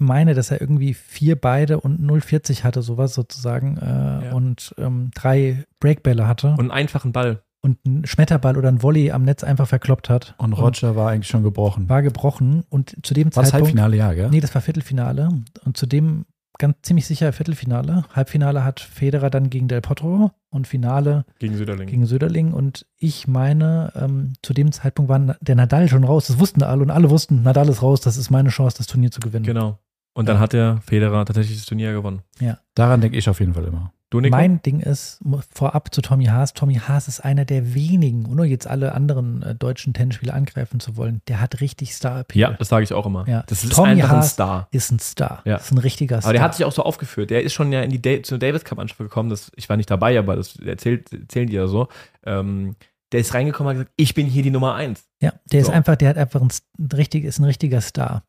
[0.00, 4.32] Ich meine, dass er irgendwie vier beide und 0,40 hatte, sowas sozusagen, äh, Ja.
[4.32, 7.42] und ähm, drei Breakbälle hatte Und einen einfachen Ball.
[7.62, 10.34] und einen Schmetterball oder ein Volley am Netz einfach verkloppt hat.
[10.38, 11.88] Und Roger war eigentlich schon gebrochen.
[11.88, 13.78] war gebrochen und zu dem War das Zeitpunkt.
[13.78, 14.30] Halbfinale, ja, gell?
[14.30, 15.28] Nee, das war Viertelfinale.
[15.64, 16.24] Und zu dem
[16.58, 18.04] ganz ziemlich sicher Viertelfinale.
[18.14, 21.86] Halbfinale hat Federer dann gegen Del Potro und Finale Gegen Söderling.
[21.88, 22.52] gegen Söderling.
[22.52, 26.26] Und ich meine, ähm, zu dem Zeitpunkt war der Nadal schon raus.
[26.26, 29.10] Das wussten alle und alle wussten, Nadal ist raus, das ist meine Chance, das Turnier
[29.10, 29.44] zu gewinnen.
[29.46, 29.78] genau.
[30.20, 32.22] Und dann hat der Federer tatsächlich das Turnier gewonnen.
[32.74, 33.92] Daran denke ich auf jeden Fall immer.
[34.10, 34.36] Du, Nico?
[34.36, 35.20] Mein Ding ist,
[35.54, 39.54] vorab zu Tommy Haas, Tommy Haas ist einer der wenigen, ohne jetzt alle anderen äh,
[39.54, 42.50] deutschen Tennisspieler angreifen zu wollen, der hat richtig Star-Appeal.
[42.50, 43.28] ja, das sage ich auch immer.
[43.28, 43.44] Ja.
[43.46, 44.66] Das ist Tommy einfach ein Haas Star.
[44.72, 45.42] Ist ein Star.
[45.44, 45.56] Ja.
[45.58, 46.28] Ist ein richtiger Star.
[46.30, 47.30] Aber der hat sich auch so aufgeführt.
[47.30, 49.30] Der ist schon ja in die Da- zur Davis Cup Mannschaft gekommen.
[49.30, 51.86] Das, ich war nicht dabei, aber das erzählt, erzählen die ja so.
[52.26, 52.74] Ähm,
[53.12, 55.04] der ist reingekommen und hat gesagt, ich bin hier die Nummer eins.
[55.20, 55.70] Ja, der So.
[55.70, 56.50] ist einfach, der hat einfach ein,
[56.80, 58.24] ein richtig, ist ein richtiger Star.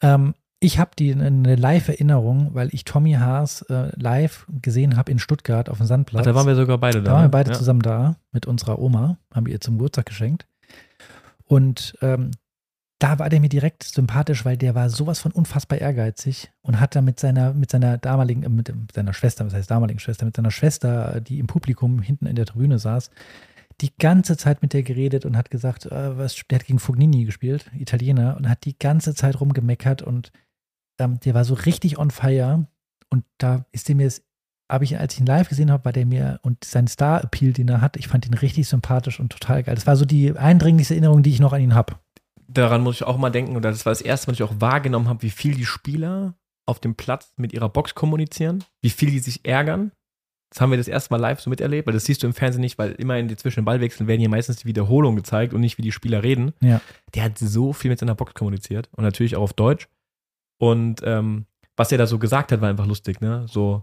[0.00, 0.34] Ähm,
[0.64, 5.68] ich habe die eine Live-Erinnerung, weil ich Tommy Haas äh, live gesehen habe in Stuttgart
[5.68, 6.24] auf dem Ach, Sandplatz.
[6.24, 7.04] da waren wir sogar beide da.
[7.04, 7.30] Da waren wir ne?
[7.30, 7.56] beide ja.
[7.56, 10.46] zusammen da mit unserer Oma, haben wir ihr zum Geburtstag geschenkt.
[11.44, 12.30] Und ähm,
[12.98, 16.96] da war der mir direkt sympathisch, weil der war sowas von unfassbar ehrgeizig und hat
[16.96, 20.34] da mit seiner, mit seiner damaligen, äh, mit seiner Schwester, was heißt damaligen Schwester, mit
[20.34, 23.10] seiner Schwester, die im Publikum hinten in der Tribüne saß,
[23.82, 27.24] die ganze Zeit mit der geredet und hat gesagt, äh, was, der hat gegen Fognini
[27.24, 30.32] gespielt, Italiener, und hat die ganze Zeit rumgemeckert und
[30.98, 32.66] ähm, der war so richtig on fire
[33.10, 34.22] und da ist dem jetzt,
[34.70, 37.68] habe ich, als ich ihn live gesehen habe, war der mir und sein Star-Appeal, den
[37.68, 39.74] er hat, ich fand ihn richtig sympathisch und total geil.
[39.74, 41.94] Das war so die eindringlichste Erinnerung, die ich noch an ihn habe.
[42.48, 43.56] Daran muss ich auch mal denken.
[43.56, 46.34] Und das war das erste Mal, dass ich auch wahrgenommen habe, wie viel die Spieler
[46.66, 49.92] auf dem Platz mit ihrer Box kommunizieren, wie viel die sich ärgern.
[50.50, 52.60] Das haben wir das erste Mal live so miterlebt, weil das siehst du im Fernsehen
[52.60, 55.60] nicht, weil immer in die zwischen den Ballwechseln werden hier meistens die Wiederholungen gezeigt und
[55.60, 56.52] nicht, wie die Spieler reden.
[56.60, 56.80] Ja.
[57.14, 59.88] Der hat so viel mit seiner Box kommuniziert und natürlich auch auf Deutsch.
[60.58, 61.46] Und ähm,
[61.76, 63.46] was er da so gesagt hat, war einfach lustig, ne?
[63.48, 63.82] So,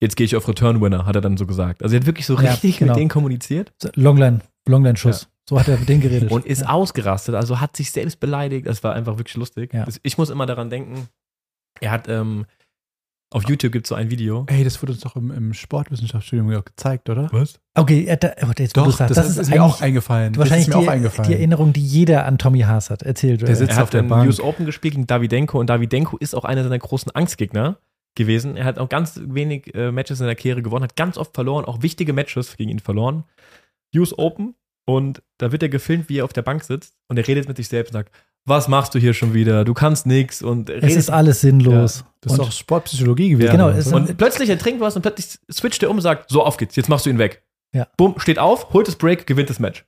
[0.00, 1.82] jetzt gehe ich auf Return Winner, hat er dann so gesagt.
[1.82, 2.92] Also er hat wirklich so Ja, richtig genau.
[2.92, 5.28] mit denen kommuniziert Longline, Longline-Schuss.
[5.48, 6.30] So hat er mit denen geredet.
[6.30, 6.68] und ist ja.
[6.68, 8.66] ausgerastet, also hat sich selbst beleidigt.
[8.66, 9.72] Das war einfach wirklich lustig.
[9.74, 9.84] Ja.
[9.84, 11.08] Das, ich muss immer daran denken,
[11.80, 12.46] er hat ähm,
[13.32, 14.44] auf YouTube gibt es so ein Video.
[14.48, 17.28] Ey, das wurde uns doch im, im Sportwissenschaftsstudium gezeigt, oder?
[17.32, 17.58] Was?
[17.74, 20.36] Okay, er, da, oh, jetzt, Doch, sagst, das, ist, mir auch eingefallen.
[20.36, 21.30] wahrscheinlich das ist mir die, auch eingefallen.
[21.30, 23.02] die Erinnerung, die jeder an Tommy Haas hat.
[23.02, 23.46] Erzähl, Joel.
[23.46, 24.26] Der sitzt Er hat auf der Bank.
[24.26, 27.78] US Open gespielt gegen Davidenko und Davidenko ist auch einer seiner großen Angstgegner
[28.14, 28.56] gewesen.
[28.56, 31.64] Er hat auch ganz wenig äh, Matches in der Karriere gewonnen, hat ganz oft verloren,
[31.64, 33.24] auch wichtige Matches gegen ihn verloren.
[33.96, 34.54] US Open
[34.84, 37.56] und da wird er gefilmt, wie er auf der Bank sitzt und er redet mit
[37.56, 38.12] sich selbst und sagt,
[38.44, 39.64] was machst du hier schon wieder?
[39.64, 42.04] Du kannst nix und es ist alles sinnlos.
[42.20, 43.50] Das ist Und- doch Sportpsychologie gewesen.
[43.52, 46.42] Genau, ist- Und plötzlich, er trinkt was und plötzlich switcht er um und sagt, so,
[46.44, 47.42] auf geht's, jetzt machst du ihn weg.
[47.74, 47.86] Ja.
[47.96, 49.84] Bumm, steht auf, holt das Break, gewinnt das Match.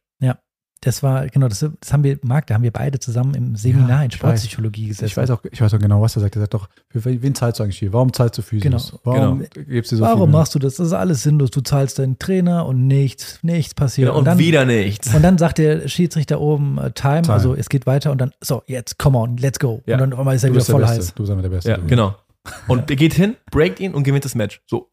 [0.84, 3.88] Das war, genau, das, das haben wir, Marc, da haben wir beide zusammen im Seminar
[3.88, 5.06] Ja, in ich Sportpsychologie gesessen.
[5.06, 6.36] ich weiß, auch, ich weiß auch genau, was er sagt.
[6.36, 7.92] Er sagt doch, für wen zahlst du eigentlich hier?
[7.94, 8.90] Warum zahlst du Physios?
[8.90, 10.38] Genau, Warum gibst du so Warum viel?
[10.38, 10.74] machst du das?
[10.76, 11.50] Das ist alles sinnlos.
[11.50, 14.08] Du zahlst deinen Trainer und nichts, nichts passiert.
[14.08, 15.14] Genau, und, dann, wieder nichts.
[15.14, 17.32] Und dann sagt der Schiedsrichter oben äh, Time, Time.
[17.34, 19.82] also es geht weiter und dann, so, jetzt, come on, let's go.
[19.86, 19.94] Ja.
[19.94, 20.96] Und dann auf einmal ist er Du wieder bist der voll Beste.
[20.98, 21.14] heiß.
[21.14, 21.70] Du bist einfach der Beste.
[21.70, 22.14] Ja, genau.
[22.68, 24.60] Und er geht hin, breakt ihn und gewinnt das Match.
[24.66, 24.90] So,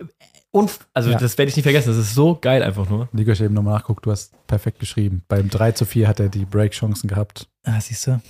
[0.51, 1.17] und, also Ja.
[1.17, 1.89] das werde ich nicht vergessen.
[1.89, 3.07] Das ist so geil einfach nur.
[3.11, 5.23] Nico, ich habe eben nochmal nachguckt, du hast perfekt geschrieben.
[5.27, 7.47] Beim 3 zu 4 hat er die Break-Chancen gehabt.
[7.63, 8.21] Ah, siehst du,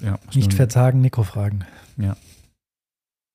[0.00, 1.64] Ja, nicht verzagen, Nico fragen.
[1.96, 2.16] Ja.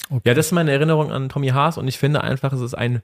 [0.09, 0.22] Okay.
[0.30, 3.01] Ja, das ist meine Erinnerung an Tommy Haas und ich finde einfach, es ist ein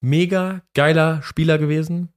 [0.00, 2.08] mega geiler Spieler gewesen.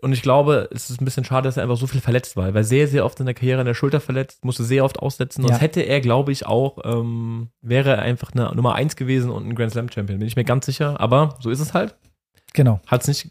[0.00, 2.46] Und ich glaube, es ist ein bisschen schade, dass er einfach so viel verletzt war.
[2.46, 4.98] Er war sehr, sehr oft in der Karriere an der Schulter verletzt, musste sehr oft
[4.98, 5.42] aussetzen.
[5.42, 5.60] Sonst Ja.
[5.60, 9.54] hätte er, glaube ich, auch, ähm, wäre er einfach eine Nummer 1 gewesen und ein
[9.54, 10.18] Grand Slam Champion.
[10.18, 10.98] Bin ich mir ganz sicher.
[10.98, 11.94] Aber so ist es halt.
[12.54, 12.80] Genau.
[12.86, 13.30] Hat es nicht,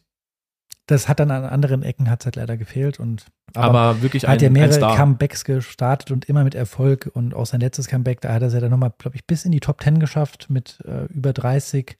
[0.87, 4.41] Das hat dann an anderen Ecken hat's halt leider gefehlt und aber, wirklich ein, hat
[4.41, 4.95] ja ein mehrere.
[4.95, 8.53] Comebacks gestartet und immer mit Erfolg und auch sein letztes Comeback, da hat er es
[8.53, 11.97] ja dann nochmal, glaube ich, bis in die Top 10 geschafft mit äh, über 30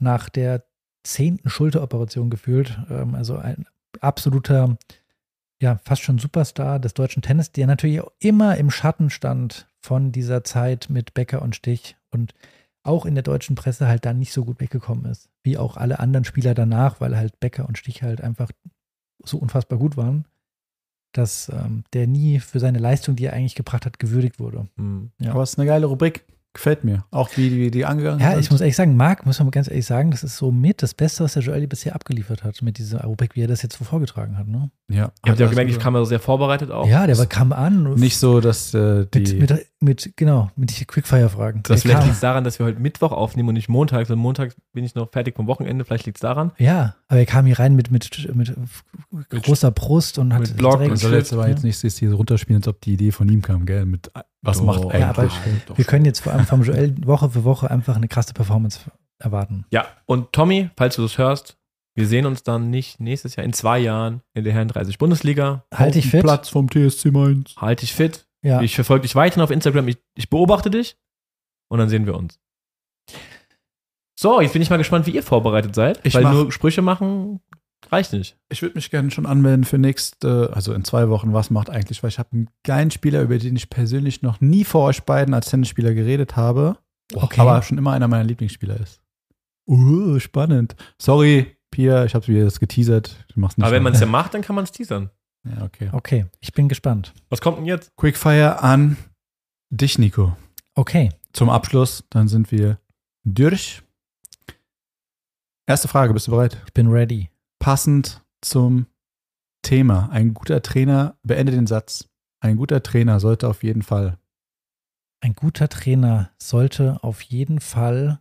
[0.00, 0.64] nach der
[1.04, 2.78] zehnten Schulteroperation gefühlt.
[2.90, 3.66] Ähm, also ein
[4.00, 4.76] absoluter,
[5.60, 10.12] ja, fast schon Superstar des deutschen Tennis, der natürlich auch immer im Schatten stand von
[10.12, 12.34] dieser Zeit mit Becker und Stich und
[12.84, 16.00] auch in der deutschen Presse halt dann nicht so gut weggekommen ist, wie auch alle
[16.00, 18.50] anderen Spieler danach, weil halt Becker und Stich halt einfach
[19.24, 20.24] so unfassbar gut waren,
[21.12, 24.66] dass ähm, der nie für seine Leistung, die er eigentlich gebracht hat, gewürdigt wurde.
[24.76, 25.12] Hm.
[25.18, 25.30] Ja.
[25.32, 26.24] Aber es ist eine geile Rubrik.
[26.54, 27.04] Gefällt mir.
[27.10, 28.40] Auch wie die, die angegangen Ja, sind.
[28.40, 30.92] ich muss ehrlich sagen, Marc, muss man ganz ehrlich sagen, das ist so mit das
[30.92, 33.84] Beste, was der Joel bisher abgeliefert hat mit dieser Rubrik, wie er das jetzt so
[33.84, 34.46] vorgetragen hat.
[34.48, 34.70] Ne?
[34.92, 36.86] Ja, Ihr habt ja Hat gemerkt, ich das kam ja sehr vorbereitet auch.
[36.86, 37.94] Ja, der war, kam an.
[37.94, 39.34] Nicht so, dass äh, die.
[39.34, 41.62] mit, mit mit, genau, mit Quickfire-Fragen.
[41.64, 44.08] Das Der vielleicht liegt es daran, dass wir heute Mittwoch aufnehmen und nicht Montag.
[44.08, 45.84] Und Montag bin ich noch fertig vom Wochenende.
[45.84, 46.52] Vielleicht liegt es daran.
[46.58, 48.54] Ja, aber er kam hier rein mit, mit, mit,
[49.28, 51.50] großer Brust und hat mit Man soll jetzt aber ja.
[51.50, 53.84] jetzt nicht das hier runterspielen, als ob die Idee von ihm kam, gell?
[53.84, 54.64] Mit was Doch.
[54.64, 55.04] macht Ja, eigentlich?
[55.04, 55.28] aber
[55.66, 58.80] Doch Wir können jetzt vor allem vom Joel Woche für Woche einfach eine krasse Performance
[59.18, 59.66] erwarten.
[59.70, 61.56] Ja, und Tommy, falls du das hörst,
[61.94, 65.64] wir sehen uns dann nicht nächstes Jahr, in zwei Jahren in der Herren 30 Bundesliga.
[65.74, 66.22] Halt dich Auf dem fit.
[66.22, 67.54] Platz vom TSC Mainz.
[67.56, 68.26] Halt dich fit.
[68.42, 68.60] Ja.
[68.62, 69.88] Ich verfolge dich weiterhin auf Instagram.
[69.88, 70.96] Ich, ich beobachte dich.
[71.68, 72.38] Und dann sehen wir uns.
[74.18, 76.00] So, jetzt bin ich mal gespannt, wie ihr vorbereitet seid.
[76.04, 77.40] Ich weil mach- nur Sprüche machen
[77.90, 78.36] reicht nicht.
[78.48, 82.02] Ich würde mich gerne schon anmelden für nächste, also in zwei Wochen, was macht eigentlich,
[82.02, 85.34] weil ich habe einen geilen Spieler, über den ich persönlich noch nie vor euch beiden
[85.34, 86.78] als Tennisspieler geredet habe,
[87.14, 87.40] Okay.
[87.40, 89.02] aber schon immer einer meiner Lieblingsspieler ist.
[89.68, 90.74] Uh, spannend.
[91.00, 93.24] Sorry, Pia, ich habe wieder das geteasert.
[93.34, 95.10] Du machst nicht Aber wenn man es ja macht, dann kann man es teasern.
[95.44, 95.90] Ja, okay.
[95.90, 97.12] Okay, ich bin gespannt.
[97.30, 97.90] Was kommt denn jetzt?
[97.96, 98.96] Quickfire an
[99.70, 100.36] dich, Nico.
[100.74, 101.08] Okay.
[101.32, 102.78] Zum Abschluss, dann sind wir
[103.24, 103.82] durch.
[105.66, 106.60] Erste Frage, bist du bereit?
[106.66, 107.30] Ich bin ready.
[107.58, 108.86] Passend zum
[109.62, 110.10] Thema.
[110.10, 112.08] Ein guter Trainer, beende den Satz.
[112.40, 114.18] Ein guter Trainer sollte auf jeden Fall.
[115.20, 118.20] Ein guter Trainer sollte auf jeden Fall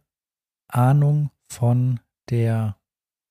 [0.68, 2.00] Ahnung von
[2.30, 2.78] der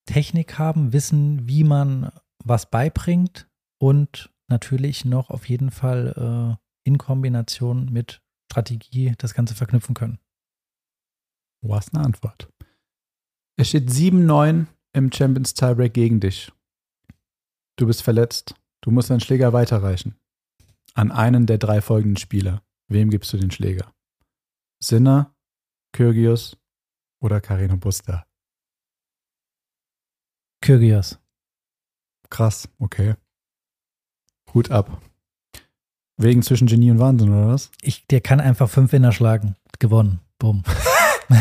[0.06, 2.10] Technik haben, wissen, wie man
[2.44, 3.48] was beibringt
[3.78, 10.18] und natürlich noch auf jeden Fall äh, in Kombination mit Strategie das Ganze verknüpfen können.
[11.62, 12.48] Was eine Antwort.
[13.56, 16.50] Es steht 7-9 im Champions Tiebreak gegen dich.
[17.76, 18.54] Du bist verletzt.
[18.80, 20.16] Du musst deinen Schläger weiterreichen.
[20.94, 22.62] An einen der drei folgenden Spieler.
[22.88, 23.94] Wem gibst du den Schläger?
[24.82, 25.34] Sinner,
[25.92, 26.56] Kyrgios
[27.20, 28.26] oder Carino Busta?
[30.60, 31.18] Kyrgios.
[32.28, 33.14] Krass, okay.
[34.54, 35.00] Hut ab.
[36.16, 37.70] Wegen zwischen Genie und Wahnsinn, oder was?
[37.80, 39.56] Ich, der kann einfach fünf Winner schlagen.
[39.78, 40.20] Gewonnen.
[40.38, 40.62] Bumm.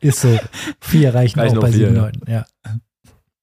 [0.00, 0.38] Ist so.
[0.80, 2.30] Vier reichen, Reichen auch bei vier, 7-9.
[2.30, 2.46] Ja.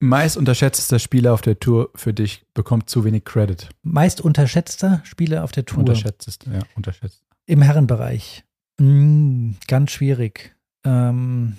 [0.00, 3.70] Meist unterschätzter Spieler auf der Tour für dich bekommt zu wenig Credit.
[3.82, 5.78] Meist unterschätzter Spieler auf der Tour.
[5.78, 7.22] Unterschätztest, ja, unterschätzt.
[7.46, 8.44] Im Herrenbereich.
[8.78, 10.54] Mm, ganz schwierig.
[10.84, 11.56] Ähm,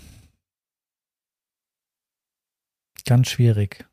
[3.05, 3.85] ganz schwierig.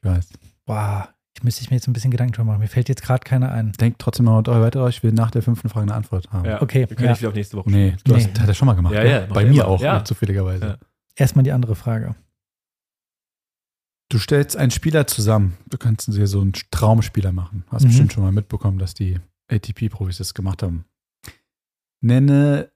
[0.00, 0.28] Ich weiß.
[0.66, 1.08] Wow.
[1.36, 2.60] Ich müsste ich mir jetzt ein bisschen Gedanken drüber machen.
[2.60, 3.72] Mir fällt jetzt gerade keiner ein.
[3.72, 6.48] Denkt trotzdem mal weiter, ich will nach der fünften Frage eine Antwort haben.
[6.62, 7.10] Okay, Wir können ja.
[7.12, 8.24] nicht wieder auf nächste Woche Nee, du Nee.
[8.24, 8.94] hast, hat er schon mal gemacht.
[8.94, 9.10] Ja, ne?
[9.10, 9.68] ja, Bei mir immer.
[9.68, 10.02] auch, Ja.
[10.02, 10.66] zufälligerweise.
[10.66, 10.78] Ja.
[11.14, 12.14] Erstmal die andere Frage.
[14.08, 15.58] Du stellst einen Spieler zusammen.
[15.68, 17.64] Du kannst dir so einen Traumspieler machen.
[17.68, 17.88] Hast Mhm.
[17.88, 19.18] bestimmt schon mal mitbekommen, dass die
[19.50, 20.86] ATP-Profis das gemacht haben.
[22.00, 22.70] Nenne,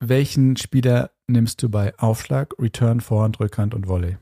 [0.00, 4.16] welchen Spieler nimmst du bei Aufschlag, Return, Vorhand, Rückhand und Volley?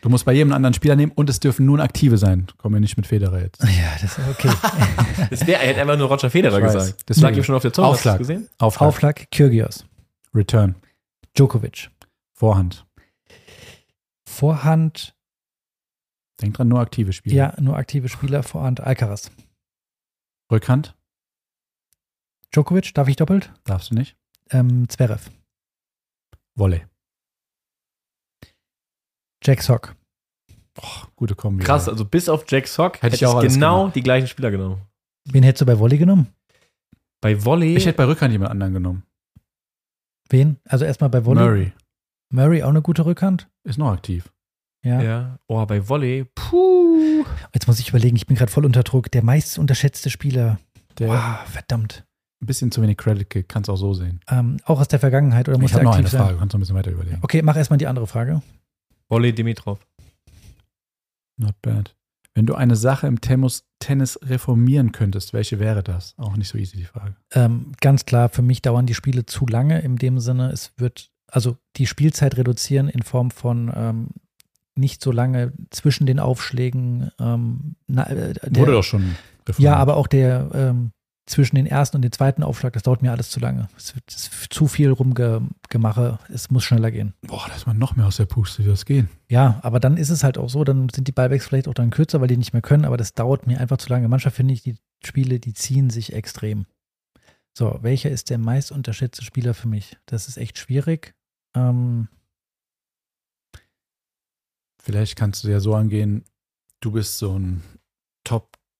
[0.00, 2.46] Du musst bei jedem anderen Spieler nehmen und es dürfen nun aktive sein.
[2.58, 3.62] Kommen wir nicht mit Federer jetzt.
[3.62, 4.50] Ja, das ist okay.
[5.30, 6.72] Das wär, er hätte einfach nur Roger Federer Ich weiß.
[6.72, 7.02] gesagt.
[7.10, 7.88] Das lag ihm schon auf der Zunge.
[7.88, 8.20] Aufschlag.
[8.20, 8.50] Hast du das gesehen?
[8.58, 9.84] Aufschlag, Aufschlag Kyrgios.
[10.34, 10.74] Return,
[11.36, 11.90] Djokovic.
[12.32, 12.86] Vorhand.
[14.26, 15.14] Vorhand,
[16.40, 17.36] Denk dran, nur aktive Spieler.
[17.36, 18.42] ja, nur aktive Spieler.
[18.42, 19.30] Vorhand Alcaraz.
[20.50, 20.96] Rückhand
[22.54, 23.52] Djokovic, darf ich doppelt?
[23.64, 24.16] darfst du nicht.
[24.50, 25.30] Ähm, Zverev.
[26.54, 26.82] Volley.
[29.42, 29.94] Jack Sock.
[31.16, 31.64] Gute Kombi.
[31.64, 33.96] Krass, also bis auf Jack Sock Hätte hätte ich auch genau gemacht.
[33.96, 34.80] die gleichen Spieler genommen.
[35.30, 36.28] Wen hättest du bei Volley genommen?
[37.20, 37.76] Bei Volley.
[37.76, 39.02] Ich hätte bei Rückhand jemand anderen genommen.
[40.30, 40.58] Wen?
[40.64, 41.42] Also erstmal bei Volley.
[41.42, 41.72] Murray
[42.32, 43.48] Murray auch eine gute Rückhand?
[43.64, 44.32] ist noch aktiv.
[44.84, 45.00] Ja.
[45.02, 45.38] ja.
[45.46, 46.24] Oh, bei Volley.
[46.34, 47.24] Puh.
[47.52, 49.10] Jetzt muss ich überlegen, ich bin gerade voll unter Druck.
[49.12, 50.58] Der meist unterschätzte Spieler.
[50.98, 52.04] Der Wow, verdammt.
[52.42, 54.20] ein bisschen zu wenig Credit kriegt, kannst auch so sehen.
[54.28, 56.20] Ähm, auch aus der Vergangenheit oder muss ich habe er noch aktiv eine sein?
[56.22, 57.18] Frage, kannst du ein bisschen weiter überlegen.
[57.22, 58.42] Okay, mach erstmal die andere Frage.
[59.12, 59.78] Volley Dimitrov.
[61.36, 61.94] Not bad.
[62.34, 66.14] Wenn du eine Sache im Tennis, Tennis reformieren könntest, welche wäre das?
[66.16, 67.16] Auch nicht so easy die Frage.
[67.34, 71.10] Ähm, ganz klar, für mich dauern die Spiele zu lange, in dem Sinne, es wird,
[71.26, 74.08] also die Spielzeit reduzieren in Form von ähm,
[74.76, 77.10] nicht so lange zwischen den Aufschlägen.
[77.20, 79.58] Ähm, na, äh, der, Wurde doch schon reformiert.
[79.58, 80.92] Ja, aber auch der ähm,
[81.26, 83.68] zwischen den ersten und den zweiten Aufschlag, das dauert mir alles zu lange.
[83.76, 87.14] Es wird zu viel rumgemache, es muss schneller gehen.
[87.22, 89.08] Boah, da ist man noch mehr aus der Puste, wie das gehen.
[89.28, 91.90] Ja, aber dann ist es halt auch so, dann sind die Ballbacks vielleicht auch dann
[91.90, 94.08] kürzer, weil die nicht mehr können, aber das dauert mir einfach zu lange.
[94.08, 96.66] Manchmal finde ich, die Spiele, die ziehen sich extrem.
[97.56, 99.96] So, welcher ist der meist unterschätzte Spieler für mich?
[100.06, 101.14] Das ist echt schwierig.
[101.54, 102.08] Ähm,
[104.82, 106.24] Vielleicht kannst du ja so angehen,
[106.80, 107.62] du bist so ein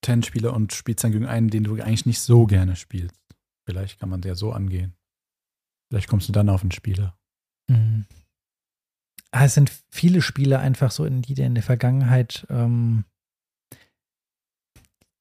[0.02, 3.16] Top-10-Spieler und spielst dann gegen einen, den du eigentlich nicht so gerne spielst.
[3.66, 4.94] Vielleicht kann man der so angehen.
[5.90, 7.16] Vielleicht kommst du dann auf einen Spieler.
[7.70, 8.04] mh.
[9.34, 13.04] Ah, es sind viele Spiele einfach so, in die der in der Vergangenheit ähm,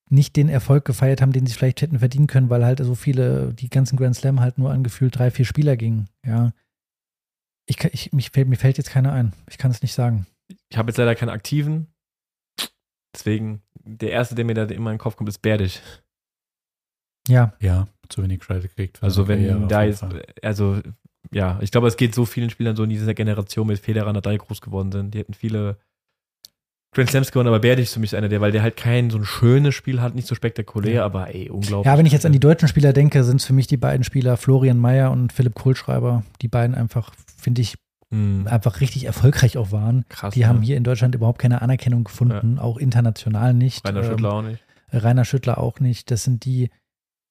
[0.09, 3.53] nicht den Erfolg gefeiert haben, den sie vielleicht hätten verdienen können, weil halt so viele,
[3.53, 6.09] die ganzen Grand Slam halt nur angefühlt drei, vier Spieler gingen.
[6.25, 6.51] Ja.
[7.67, 9.31] Ich, ich, mich, fällt- mir fällt jetzt keiner ein.
[9.49, 10.27] Ich kann es nicht sagen.
[10.69, 11.87] Ich habe jetzt leider keinen aktiven.
[13.15, 15.81] Deswegen, der erste, der mir da immer in den Kopf kommt, ist Berdich.
[17.27, 19.01] Ja, Ja, zu wenig Credit kriegt.
[19.03, 20.03] Also Karriere wenn auf da jetzt,
[20.41, 20.79] also
[21.31, 24.37] ja, ich glaube, es geht so vielen Spielern so in dieser Generation mit Federer, Nadal
[24.37, 25.13] groß geworden sind.
[25.13, 25.77] Die hätten viele
[26.93, 29.17] Grand Slams gewonnen, aber Berdich ist für mich einer der, weil der halt kein so
[29.17, 31.05] ein schönes Spiel hat, nicht so spektakulär, Ja.
[31.05, 31.85] aber ey, unglaublich.
[31.89, 34.03] Ja, wenn ich jetzt an die deutschen Spieler denke, sind es für mich die beiden
[34.03, 36.23] Spieler Florian Mayer und Philipp Kohlschreiber.
[36.41, 37.75] Die beiden einfach, finde ich,
[38.11, 38.45] Mhm.
[38.47, 40.05] einfach richtig erfolgreich auch waren.
[40.09, 40.33] krass.
[40.33, 40.47] Die ja.
[40.47, 43.85] haben hier in Deutschland überhaupt keine Anerkennung gefunden, auch international nicht.
[43.87, 44.63] Rainer Ähm, Schüttler auch nicht.
[44.91, 46.11] Rainer Schüttler auch nicht.
[46.11, 46.69] Das sind die,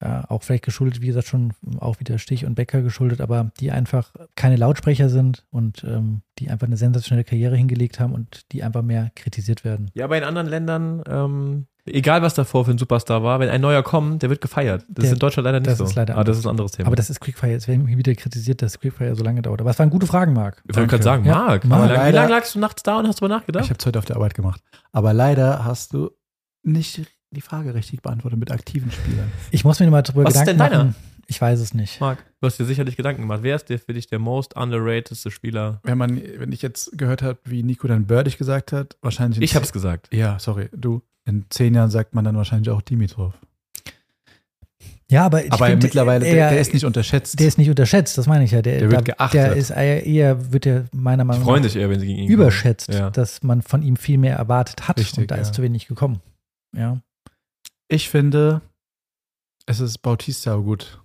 [0.03, 3.70] ja, auch vielleicht geschuldet, wie gesagt, schon auch wieder Stich und Becker geschuldet, aber die
[3.70, 8.62] einfach keine Lautsprecher sind und ähm, die einfach eine sensationelle Karriere hingelegt haben und die
[8.62, 9.91] einfach mehr kritisiert werden.
[9.95, 13.61] Ja, aber in anderen Ländern, ähm, egal was davor für ein Superstar war, wenn ein
[13.61, 14.82] neuer kommt, der wird gefeiert.
[14.88, 15.84] Das Der- ist in Deutschland leider nicht das so.
[15.84, 16.86] ist leider aber das ist ein anderes Thema.
[16.88, 17.53] Aber das ist Quickfire.
[17.53, 19.61] Jetzt werden wir wieder kritisiert, dass Quickfire so lange dauert.
[19.61, 20.62] Aber es waren gute Fragen, Marc.
[20.68, 21.91] ich wollte gerade sagen, Ja, Marc, Marc.
[21.91, 23.64] wie lange lang lagst du nachts da und hast drüber nachgedacht?
[23.64, 24.61] Ich habe es heute auf der Arbeit gemacht.
[24.93, 26.11] Aber leider hast du
[26.62, 29.30] nicht die Frage richtig beantwortet mit aktiven Spielern.
[29.51, 30.84] Ich muss mir mal drüber Was ist Gedanken denn deiner?
[30.84, 30.95] machen.
[31.26, 32.01] Ich weiß es nicht.
[32.01, 33.38] Marc, du hast dir sicherlich Gedanken gemacht.
[33.43, 35.78] Wer ist der für dich der most underratedste Spieler?
[35.84, 39.36] Wenn man, wenn ich jetzt gehört habe, wie Nico dann Birdig gesagt hat, wahrscheinlich.
[39.38, 40.12] in Ich zehn- hab's gesagt.
[40.12, 41.03] Ja, sorry, du.
[41.31, 43.35] In zehn Jahren sagt man dann wahrscheinlich auch Dimitrov.
[45.11, 47.39] Ja, aber ich Aber find, mittlerweile, der, er- der ist nicht unterschätzt.
[47.41, 48.62] Der ist nicht unterschätzt, das meine ich ja.
[48.62, 49.41] Der, Der wird da- geachtet.
[49.41, 52.31] Der ist eher, wird er meiner Meinung freuen nach sich eher, wenn sie gegen ihn
[52.31, 53.11] überschätzt, Ja.
[53.11, 55.43] dass man von ihm viel mehr erwartet hat Richtig, und da ja.
[55.43, 56.20] ist zu wenig gekommen.
[56.76, 57.01] Ja.
[57.89, 58.61] ich finde,
[59.66, 61.00] es ist Bautista gut.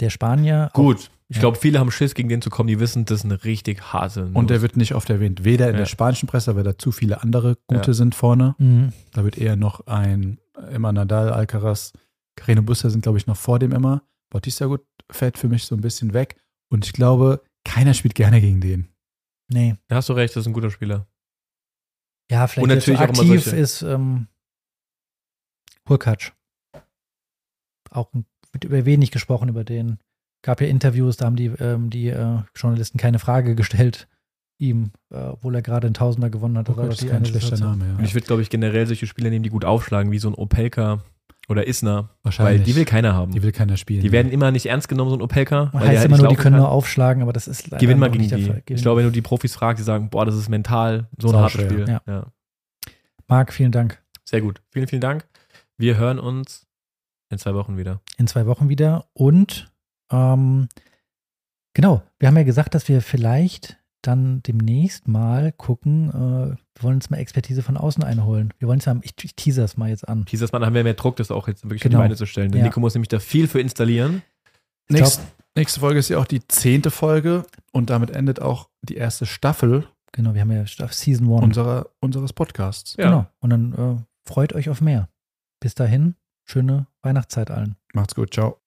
[0.00, 0.68] Der Spanier.
[0.72, 1.10] auch- Gut.
[1.30, 1.40] Ich Ja.
[1.40, 2.68] glaube, viele haben Schiss, gegen den zu kommen.
[2.68, 4.34] Die wissen, das ist eine richtig harte Nuss.
[4.34, 5.44] Und der wird nicht oft erwähnt.
[5.44, 5.80] Weder in Ja.
[5.80, 7.92] der spanischen Presse, weil da zu viele andere gute Ja.
[7.94, 8.54] sind vorne.
[8.58, 8.92] Mhm.
[9.12, 10.38] Da wird eher noch ein
[10.72, 11.92] immer Nadal, Alcaraz,
[12.34, 14.02] Carreno Buster sind, glaube ich, noch vor dem immer.
[14.30, 14.80] Bautista gut
[15.10, 16.36] fällt für mich so ein bisschen weg.
[16.70, 18.88] Und ich glaube, keiner spielt gerne gegen den.
[19.50, 19.76] Nee.
[19.88, 21.06] Da hast du recht, das ist ein guter Spieler.
[22.30, 24.28] Ja, vielleicht Und so natürlich auch immer aktiv ist ähm,
[25.88, 26.32] Hurkacz.
[27.90, 28.26] Auch ein-
[28.62, 29.98] wird über wenig gesprochen über den.
[30.42, 34.06] Gab ja Interviews, da haben die, ähm, die äh, Journalisten keine Frage gestellt
[34.60, 36.68] ihm, äh, obwohl er gerade einen Tausender gewonnen hat.
[36.68, 37.78] Das Hurkacz doch die ist kein schlechter Situation.
[37.78, 37.98] Name, ja.
[37.98, 40.34] Und ich würde, glaube ich, generell solche Spieler nehmen, die gut aufschlagen, wie so ein
[40.34, 41.02] Opelka
[41.48, 41.94] oder Isner.
[42.02, 42.64] Weil Wahrscheinlich.
[42.64, 43.32] die will keiner haben.
[43.32, 44.02] Die will keiner spielen.
[44.02, 45.66] Die werden immer nicht ernst genommen, so ein Opelka.
[45.66, 46.60] Man weil heißt halt immer nur, die können kann.
[46.62, 48.44] nur aufschlagen, aber das ist leider Gewinn mal gegen nicht der die.
[48.46, 48.62] Fall.
[48.66, 51.28] Gewinn- Ich glaube, wenn du die Profis fragst, die sagen, boah, das ist mental so
[51.28, 51.70] ein Sau hartes schwer.
[51.70, 51.88] Spiel.
[51.88, 52.00] Ja.
[52.06, 52.26] Ja.
[53.28, 54.02] Marc, vielen Dank.
[54.24, 54.60] Sehr gut.
[54.70, 55.26] Vielen, vielen Dank.
[55.76, 56.66] Wir hören uns
[57.30, 58.00] in zwei Wochen wieder.
[58.16, 59.06] In zwei Wochen wieder.
[59.12, 59.70] Und
[60.10, 60.68] ähm,
[61.74, 66.94] genau, wir haben ja gesagt, dass wir vielleicht dann demnächst mal gucken, äh, wir wollen
[66.96, 68.54] uns mal Expertise von außen einholen.
[68.58, 70.24] Wir wollen es ja, ich, ich teaser es mal jetzt an.
[70.26, 71.98] Dieses Mal haben wir mehr Druck, das auch jetzt wirklich Genau.
[71.98, 72.50] auf die Beine zu stellen.
[72.52, 72.66] Denn Ja.
[72.66, 74.22] Nico muss nämlich da viel für installieren.
[74.88, 75.20] Ich Nächst,
[75.56, 79.86] nächste Folge ist ja auch die zehnte Folge und damit endet auch die erste Staffel
[80.12, 81.42] Genau, wir haben ja Staff- Season 1.
[81.42, 82.96] unserer, unseres Podcasts.
[82.96, 83.04] Ja.
[83.04, 83.26] Genau.
[83.40, 85.08] Und dann äh, freut euch auf mehr.
[85.60, 86.14] Bis dahin,
[86.48, 87.76] schöne Weihnachtszeit allen.
[87.92, 88.60] Macht's gut, ciao.